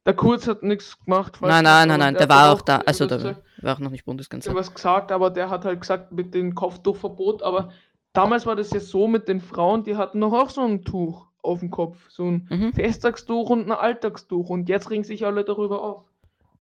[0.06, 1.38] Der Kurz hat nichts gemacht.
[1.42, 2.78] Nein, nein, nein, nein, der, der war auch da.
[2.86, 4.54] Also, der war auch noch nicht Bundeskanzler.
[4.54, 7.42] Was gesagt, aber der hat halt gesagt mit dem Kopftuchverbot.
[7.42, 7.70] Aber
[8.14, 11.26] damals war das ja so mit den Frauen, die hatten noch auch so ein Tuch
[11.42, 11.98] auf dem Kopf.
[12.10, 12.74] So ein mhm.
[12.74, 14.50] Festtagstuch und ein Alltagstuch.
[14.50, 16.04] Und jetzt ringen sich alle darüber auf.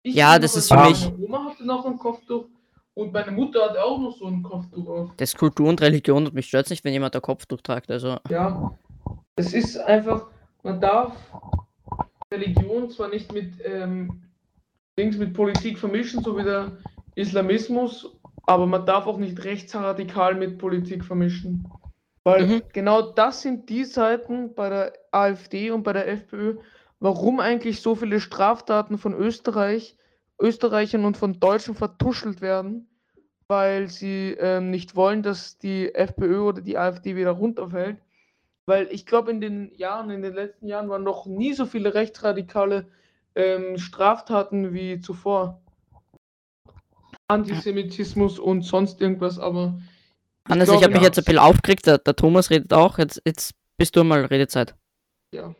[0.03, 1.11] Ich ja, das ist für mich.
[1.11, 2.47] Meine Oma hatte noch ein Kopftuch.
[2.95, 5.11] Und meine Mutter hatte auch noch so ein Kopftuch auf.
[5.17, 7.91] Das ist Kultur und Religion und mich stört nicht, wenn jemand ein Kopftuch tragt.
[7.91, 8.19] Also.
[8.31, 8.79] Ja,
[9.37, 10.27] es ist einfach,
[10.65, 11.15] man darf
[12.33, 14.23] Religion zwar nicht mit ähm,
[14.99, 16.73] Dings mit Politik vermischen, so wie der
[17.15, 21.69] Islamismus, aber man darf auch nicht rechtsradikal mit Politik vermischen.
[22.25, 22.63] Weil mhm.
[22.73, 26.57] genau das sind die Seiten bei der AfD und bei der FPÖ,
[26.99, 29.97] warum eigentlich so viele Straftaten von Österreich,
[30.41, 32.89] Österreichern und von Deutschen vertuschelt werden,
[33.47, 37.99] weil sie ähm, nicht wollen, dass die FPÖ oder die AfD wieder runterfällt.
[38.67, 41.95] Weil ich glaube, in den Jahren, in den letzten Jahren waren noch nie so viele
[41.95, 42.87] rechtsradikale
[43.35, 45.61] ähm, Straftaten wie zuvor.
[47.29, 49.81] Antisemitismus und sonst irgendwas, aber.
[50.49, 53.21] Hannes, ich, ich habe mich jetzt ein bisschen aufgeregt, der, der, Thomas redet auch, jetzt,
[53.25, 54.75] jetzt bist du mal Redezeit.
[55.33, 55.55] Ja.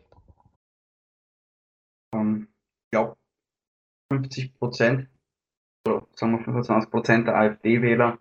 [2.15, 2.49] Ähm,
[2.87, 3.17] ich glaube,
[4.13, 5.09] 50 Prozent,
[5.87, 8.19] oder sagen wir 25 Prozent der AfD-Wähler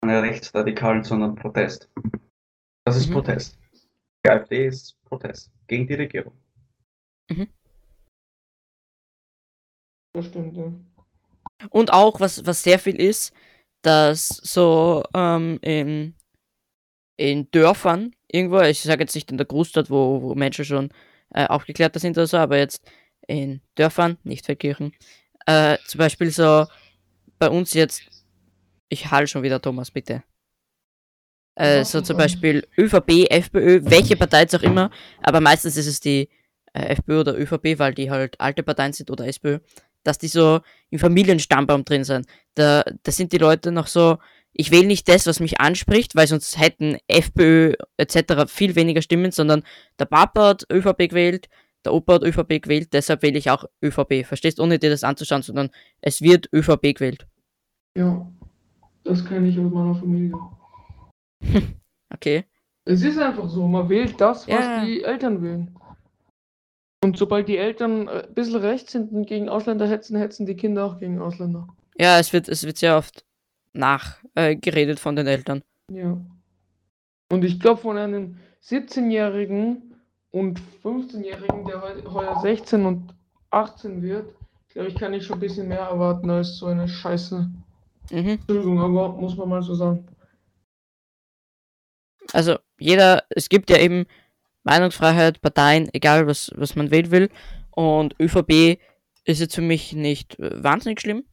[0.00, 1.88] keine Rechtsradikalen, sondern Protest.
[2.84, 3.14] Das ist mhm.
[3.14, 3.58] Protest.
[4.24, 6.36] Die AfD ist Protest gegen die Regierung.
[7.30, 7.48] Mhm.
[10.14, 10.72] Das stimmt, ja.
[11.70, 13.32] Und auch, was, was sehr viel ist,
[13.82, 16.14] dass so ähm, in,
[17.16, 20.90] in Dörfern irgendwo, ich sage jetzt nicht in der Großstadt, wo, wo Menschen schon
[21.30, 22.84] äh, aufgeklärter sind oder so, aber jetzt
[23.26, 24.92] in Dörfern, nicht Verkirchen,
[25.46, 26.66] äh, zum Beispiel so
[27.38, 28.02] bei uns jetzt,
[28.88, 30.22] ich hall schon wieder, Thomas, bitte.
[31.54, 34.90] Äh, so zum Beispiel ÖVP, FPÖ, welche Partei jetzt auch immer,
[35.22, 36.28] aber meistens ist es die
[36.72, 39.58] äh, FPÖ oder ÖVP, weil die halt alte Parteien sind oder SPÖ,
[40.02, 42.26] dass die so im Familienstammbaum drin sind.
[42.54, 44.18] Da, da sind die Leute noch so,
[44.54, 48.44] ich wähle nicht das, was mich anspricht, weil sonst hätten FPÖ etc.
[48.46, 49.62] viel weniger Stimmen, sondern
[49.98, 51.48] der Papa hat ÖVP gewählt,
[51.84, 54.24] der Opa hat ÖVP gewählt, deshalb wähle ich auch ÖVP.
[54.24, 57.26] Verstehst, ohne dir das anzuschauen, sondern es wird ÖVP gewählt.
[57.96, 58.26] Ja,
[59.04, 60.32] das kenne ich aus meiner Familie.
[62.14, 62.44] Okay.
[62.84, 64.84] Es ist einfach so, man wählt das, was Ja.
[64.84, 65.74] die Eltern wählen.
[67.02, 70.54] Und sobald die Eltern äh, ein bisschen rechts sind und gegen Ausländer hetzen, hetzen die
[70.54, 71.66] Kinder auch gegen Ausländer.
[71.98, 73.24] Ja, es wird, es wird sehr oft
[73.72, 75.62] nachgeredet äh, von den Eltern.
[75.90, 76.20] Ja.
[77.30, 79.94] Und ich glaube, von einem 17-Jährigen
[80.30, 83.14] und 15-Jährigen, der heu heuer 16 und
[83.50, 84.34] 18 wird,
[84.68, 87.50] glaube ich, kann ich schon ein bisschen mehr erwarten als so eine Scheiße.
[88.10, 88.28] Mhm.
[88.28, 90.06] Entschuldigung, aber muss man mal so sagen.
[92.32, 94.06] Also jeder, es gibt ja eben
[94.64, 97.30] Meinungsfreiheit, Parteien, egal was, was man wählen will.
[97.70, 98.78] Und ÖVP
[99.24, 101.24] ist jetzt für mich nicht äh, wahnsinnig schlimm,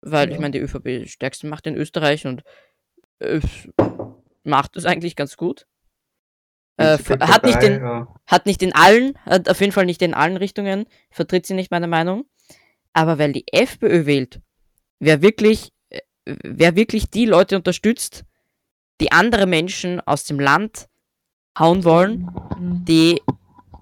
[0.00, 0.40] weil ich Ja.
[0.40, 2.42] meine, die ÖVP ist die stärkste Macht in Österreich und
[3.18, 3.68] es
[4.44, 5.66] macht es eigentlich ganz gut.
[6.76, 8.06] Äh, hat, nicht den, ja.
[8.26, 11.72] hat nicht in allen, hat auf jeden Fall nicht in allen Richtungen, vertritt sie nicht
[11.72, 12.24] meine Meinung.
[12.92, 14.40] Aber weil die FPÖ wählt,
[15.00, 18.24] wer wirklich, äh, wer wirklich die Leute unterstützt,
[19.00, 20.88] die andere Menschen aus dem Land
[21.58, 22.28] hauen wollen,
[22.58, 23.20] die,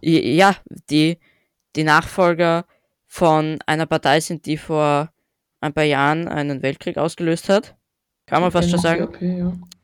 [0.01, 0.57] ja,
[0.91, 1.19] die,
[1.75, 2.67] die Nachfolger
[3.07, 5.11] von einer Partei sind, die vor
[5.61, 7.77] ein paar Jahren einen Weltkrieg ausgelöst hat.
[8.27, 9.05] Kann man fast schon sagen.
[9.05, 9.23] NSDAP,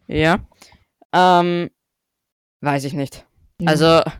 [0.09, 0.39] ja.
[1.12, 1.41] Ja.
[1.41, 1.70] Ähm,
[2.61, 3.26] weiß ich nicht.
[3.61, 3.68] Ja.
[3.68, 4.12] Also, ist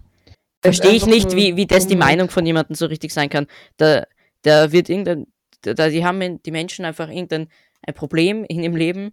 [0.63, 1.97] verstehe ich nicht, wie, wie das die.
[1.97, 3.47] Meinung von jemandem so richtig sein kann.
[3.77, 4.05] Da,
[4.43, 5.27] da wird irgendein,
[5.63, 7.49] da, die haben die Menschen einfach irgendein
[7.85, 9.13] ein Problem in ihrem Leben,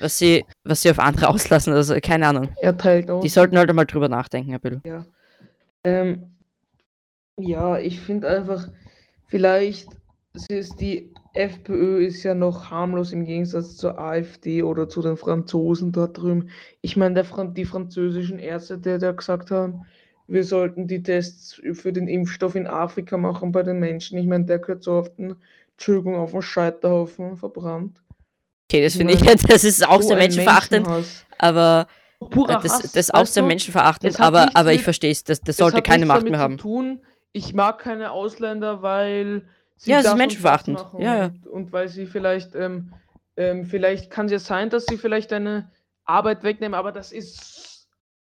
[0.00, 1.72] was sie, was sie auf andere auslassen.
[1.72, 2.48] Also, keine Ahnung.
[2.60, 3.22] Er teilt aus.
[3.22, 5.06] Die sollten halt einmal drüber nachdenken, ein bisschen.
[5.84, 6.36] Ähm,
[7.38, 8.68] ja, ich finde einfach,
[9.26, 9.88] vielleicht
[10.48, 15.92] ist die FPÖ ist ja noch harmlos im Gegensatz zur AfD oder zu den Franzosen
[15.92, 16.50] dort drüben.
[16.80, 19.86] Ich meine, Fran die französischen Ärzte, die da gesagt haben,
[20.28, 24.18] wir sollten die Tests für den Impfstoff in Afrika machen bei den Menschen.
[24.18, 25.36] Ich meine, der gehört so den,
[25.72, 28.00] Entschuldigung, auf den Scheiterhaufen verbrannt.
[28.68, 30.88] Okay, das finde ich, das ist auch So sehr menschenverachtend,
[31.38, 31.86] aber
[32.18, 35.40] Purer äh, das, Hass, das ist auch sehr menschenverachtend, aber, aber ich verstehe es, das,
[35.40, 36.58] das sollte keine Macht mehr haben.
[36.58, 37.00] Tun.
[37.32, 39.42] Ich mag keine Ausländer, weil
[39.76, 40.86] sie Ja, ist das und das menschenverachtend.
[40.98, 41.24] Ja, ja.
[41.26, 42.92] Und, und weil sie vielleicht, ähm,
[43.36, 45.70] ähm, vielleicht kann es ja sein, dass sie vielleicht eine
[46.04, 47.88] Arbeit wegnehmen, aber das ist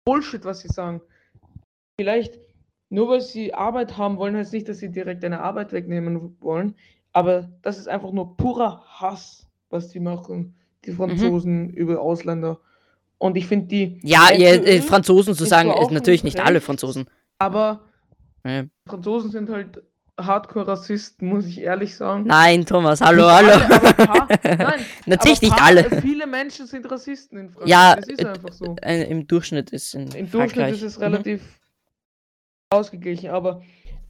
[0.05, 1.01] Bullshit, was sie sagen.
[1.99, 2.39] Vielleicht,
[2.91, 6.77] nur weil sie Arbeit haben wollen, heißt nicht, dass sie direkt eine Arbeit wegnehmen wollen,
[7.13, 10.55] aber das ist einfach nur purer Hass, was die machen,
[10.85, 12.59] die Franzosen über Ausländer.
[13.19, 14.01] Und ich finde die Mhm.
[14.03, 17.07] Ja, FPÖ äh, Franzosen zu sagen, zwar ist natürlich nicht nicht alle Franzosen.
[17.39, 17.81] aber
[18.45, 18.65] Ja.
[18.87, 19.83] Franzosen sind halt
[20.19, 22.25] Hardcore-Rassisten, muss ich ehrlich sagen.
[22.27, 23.49] Nein, Thomas, hallo, Nicht hallo.
[23.53, 25.85] alle, paar, nein, Natürlich nicht paar- alle.
[26.03, 27.71] Viele Menschen sind Rassisten in Frankreich.
[27.71, 28.77] Ja, das ist äh, einfach so.
[28.83, 31.05] Äh, Im Durchschnitt ist in Im Durchschnitt ist es Mhm.
[31.05, 31.41] relativ
[32.71, 33.63] ausgeglichen, aber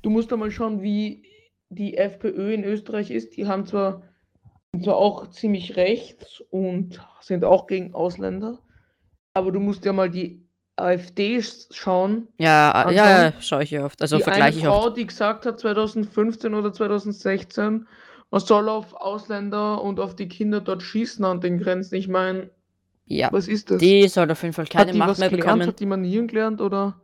[0.03, 1.23] du musst doch mal schauen, wie
[1.69, 3.37] die FPÖ in Österreich ist.
[3.37, 4.03] Die haben zwar,
[4.83, 8.59] zwar auch ziemlich rechts und sind auch gegen Ausländer,
[9.35, 10.47] aber du musst ja mal die
[10.77, 12.29] AfD schauen.
[12.39, 12.95] Ja, äh, anschauen.
[12.97, 14.01] ja, ja, schaue ich ja oft.
[14.01, 14.97] Also die vergleiche ich eine Frau, oft.
[14.97, 17.87] die gesagt hat, 2015 oder 2016,
[18.31, 21.97] man soll auf Ausländer und auf die Kinder dort schießen an den Grenzen.
[21.97, 22.51] Ich meine,
[23.07, 23.79] Ja, was ist das?
[23.79, 25.47] die soll auf jeden Fall keine Macht mehr gelernt?
[25.47, 25.67] bekommen.
[25.67, 27.01] Hat die Manieren gelernt oder?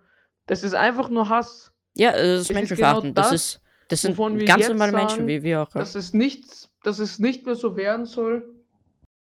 [0.47, 1.73] Das ist einfach nur Hass.
[1.97, 3.03] Ja, äh, das Es ist ist menschenverachtend.
[3.17, 5.63] genau das, das, ist, das sind wovon wir ganz jetzt normale Menschen, sagen, wie wir
[5.63, 5.71] auch.
[5.71, 8.43] Dass es nichts, dass es nicht mehr so werden soll,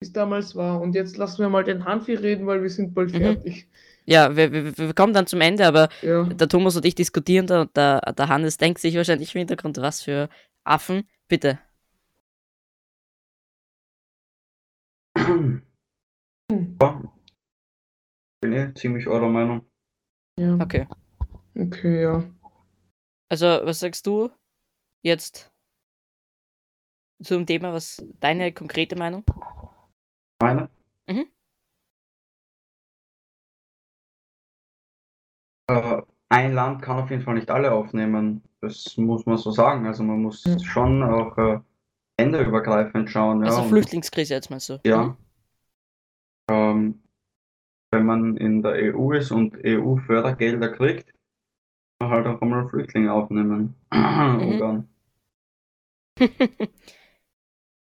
[0.01, 0.81] wie es damals war.
[0.81, 3.19] Und jetzt lassen wir mal den Hanfi reden, weil wir sind bald Mhm.
[3.19, 3.69] fertig.
[4.05, 6.25] Ja, wir, wir, wir kommen dann zum Ende, aber Ja.
[6.25, 9.77] der Thomas und ich diskutieren da und der, der Hannes denkt sich wahrscheinlich im Hintergrund,
[9.79, 10.29] was für
[10.65, 11.09] Affen.
[11.29, 11.59] Bitte.
[15.17, 17.03] Ja.
[18.41, 19.65] Bin eh ziemlich eurer Meinung.
[20.39, 20.57] ja.
[20.61, 20.87] Okay.
[21.55, 22.25] Okay, ja.
[23.31, 24.31] Also, was sagst du
[25.03, 25.51] jetzt
[27.23, 27.73] zum Thema?
[27.73, 29.25] Was deine konkrete Meinung?
[30.41, 30.69] Meine?
[31.09, 31.27] Mhm.
[35.69, 38.43] Äh, ein Land kann auf jeden Fall nicht alle aufnehmen.
[38.61, 39.87] Das muss man so sagen.
[39.87, 40.59] Also man muss Ja.
[40.61, 41.61] schon auch äh,
[42.19, 43.41] länderübergreifend schauen.
[43.41, 44.81] Ja, also und- Flüchtlingskrise jetzt meinst du?
[44.85, 45.05] Ja.
[45.05, 45.17] Mhm.
[46.51, 47.03] Ähm,
[47.93, 51.13] wenn man in der EU ist und EU-Fördergelder kriegt,
[52.01, 53.75] kann man halt auch einmal Flüchtlinge aufnehmen.
[53.93, 54.89] Ungarn.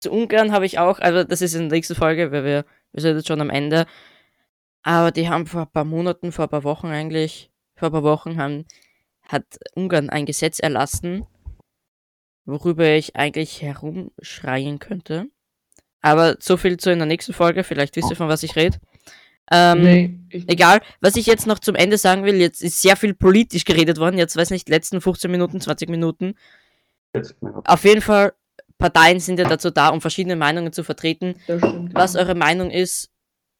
[0.00, 3.02] Zu Ungarn habe ich auch, also das ist in der nächsten Folge, weil wir, wir
[3.02, 3.86] sind jetzt schon am Ende.
[4.82, 8.02] Aber die haben vor ein paar Monaten, vor ein paar Wochen eigentlich, vor ein paar
[8.02, 8.64] Wochen haben,
[9.22, 11.26] hat Ungarn ein Gesetz erlassen,
[12.46, 15.26] worüber ich eigentlich herumschreien könnte.
[16.00, 18.78] Aber so viel zu in der nächsten Folge, vielleicht wisst ihr, von was ich rede.
[19.52, 23.14] Ähm, nee, Egal, was ich jetzt noch zum Ende sagen will, jetzt ist sehr viel
[23.14, 26.34] politisch geredet worden, jetzt weiß nicht, letzten 15 Minuten, 20 Minuten.
[27.64, 28.32] Auf jeden Fall,
[28.78, 31.34] Parteien sind ja dazu da, um verschiedene Meinungen zu vertreten.
[31.92, 33.10] Was eure Meinung ist,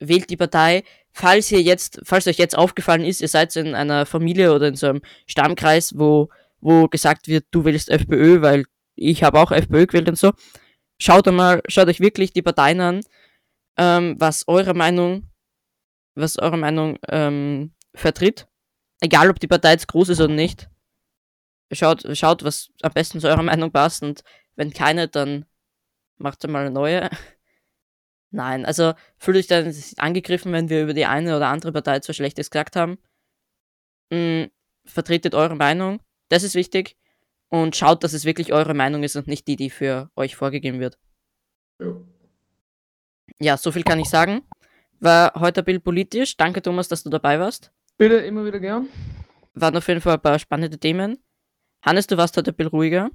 [0.01, 0.83] wählt die Partei.
[1.13, 4.77] Falls ihr jetzt, falls euch jetzt aufgefallen ist, ihr seid in einer Familie oder in
[4.77, 6.31] so einem Stammkreis, wo,
[6.61, 10.33] wo gesagt wird, du wählst FPÖ, weil ich habe auch FPÖ gewählt und so.
[10.99, 13.01] Schaut einmal, schaut euch wirklich die Parteien an,
[13.77, 15.29] ähm, was eure Meinung,
[16.15, 18.47] was eure Meinung ähm, vertritt.
[19.01, 20.69] Egal, ob die Partei jetzt groß ist oder nicht.
[21.73, 24.25] Schaut, schaut, was am besten zu eurer Meinung passt und
[24.57, 25.47] wenn keine, dann
[26.19, 27.09] macht ihr mal eine neue.
[28.31, 32.17] Nein, also fühlt euch dann angegriffen, wenn wir über die eine oder andere Partei etwas
[32.17, 32.99] Schlechtes gesagt haben.
[34.11, 34.45] Mm,
[34.85, 36.97] vertretet eure Meinung, das ist wichtig.
[37.49, 40.79] Und schaut, dass es wirklich eure Meinung ist und nicht die, die für euch vorgegeben
[40.79, 40.99] wird.
[41.81, 41.97] Ja.
[43.41, 44.43] Ja, so viel kann ich sagen.
[45.01, 46.37] War heute ein bisschen politisch.
[46.37, 47.73] Danke, Thomas, dass du dabei warst.
[47.97, 48.89] Bitte immer wieder gern.
[49.55, 51.19] Waren auf jeden Fall ein paar spannende Themen.
[51.83, 53.11] Hannes, du warst heute ein bisschen ruhiger.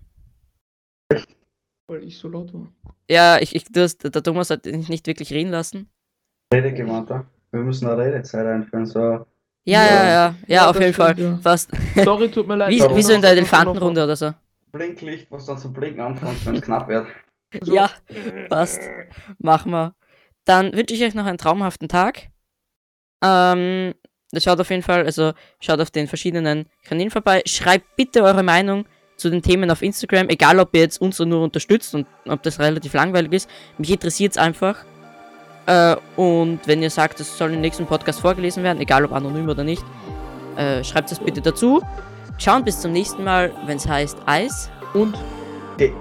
[1.88, 2.68] Weil ich so laut war.
[3.10, 5.90] Ja, ich, ich, du hast, der Thomas hat dich nicht wirklich reden lassen.
[6.54, 7.26] Redegewandter.
[7.52, 8.86] Wir müssen eine Redezeit einführen.
[8.86, 9.26] So, Ja,
[9.66, 9.86] Ja.
[9.86, 11.14] ja, ja, ja, auf jeden Fall.
[11.14, 11.42] stimmt, ja.
[11.42, 11.70] Fast.
[12.04, 12.72] Sorry, tut mir leid.
[12.72, 14.34] Wie, wie so in der Elefantenrunde oder so.
[14.72, 17.08] Blinklicht, was dann zu blinken anfängt, wenn es knapp wird.
[17.62, 17.90] So, Ja,
[18.50, 18.82] passt.
[19.38, 19.96] Machen wir.
[20.44, 22.30] Dann wünsche ich euch noch einen traumhaften Tag.
[23.24, 23.94] Ähm,
[24.42, 27.42] schaut auf jeden Fall, also schaut auf den verschiedenen Kanälen vorbei.
[27.46, 28.86] Schreibt bitte eure Meinung
[29.18, 32.60] zu den Themen auf Instagram, egal ob ihr jetzt uns nur unterstützt und ob das
[32.60, 33.50] relativ langweilig ist.
[33.78, 34.84] Mich interessiert es einfach.
[35.68, 39.48] Äh, und wenn ihr sagt, es soll im nächsten Podcast vorgelesen werden, egal ob anonym
[39.50, 39.84] oder nicht,
[40.58, 41.82] äh, schreibt es bitte dazu.
[42.38, 44.70] Schauen bis zum nächsten Mal, wenn es heißt Eis.
[44.94, 45.16] Und
[45.74, 45.94] Okay,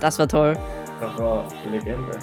[0.00, 0.56] Das war toll.
[1.00, 2.18] das war die Legende.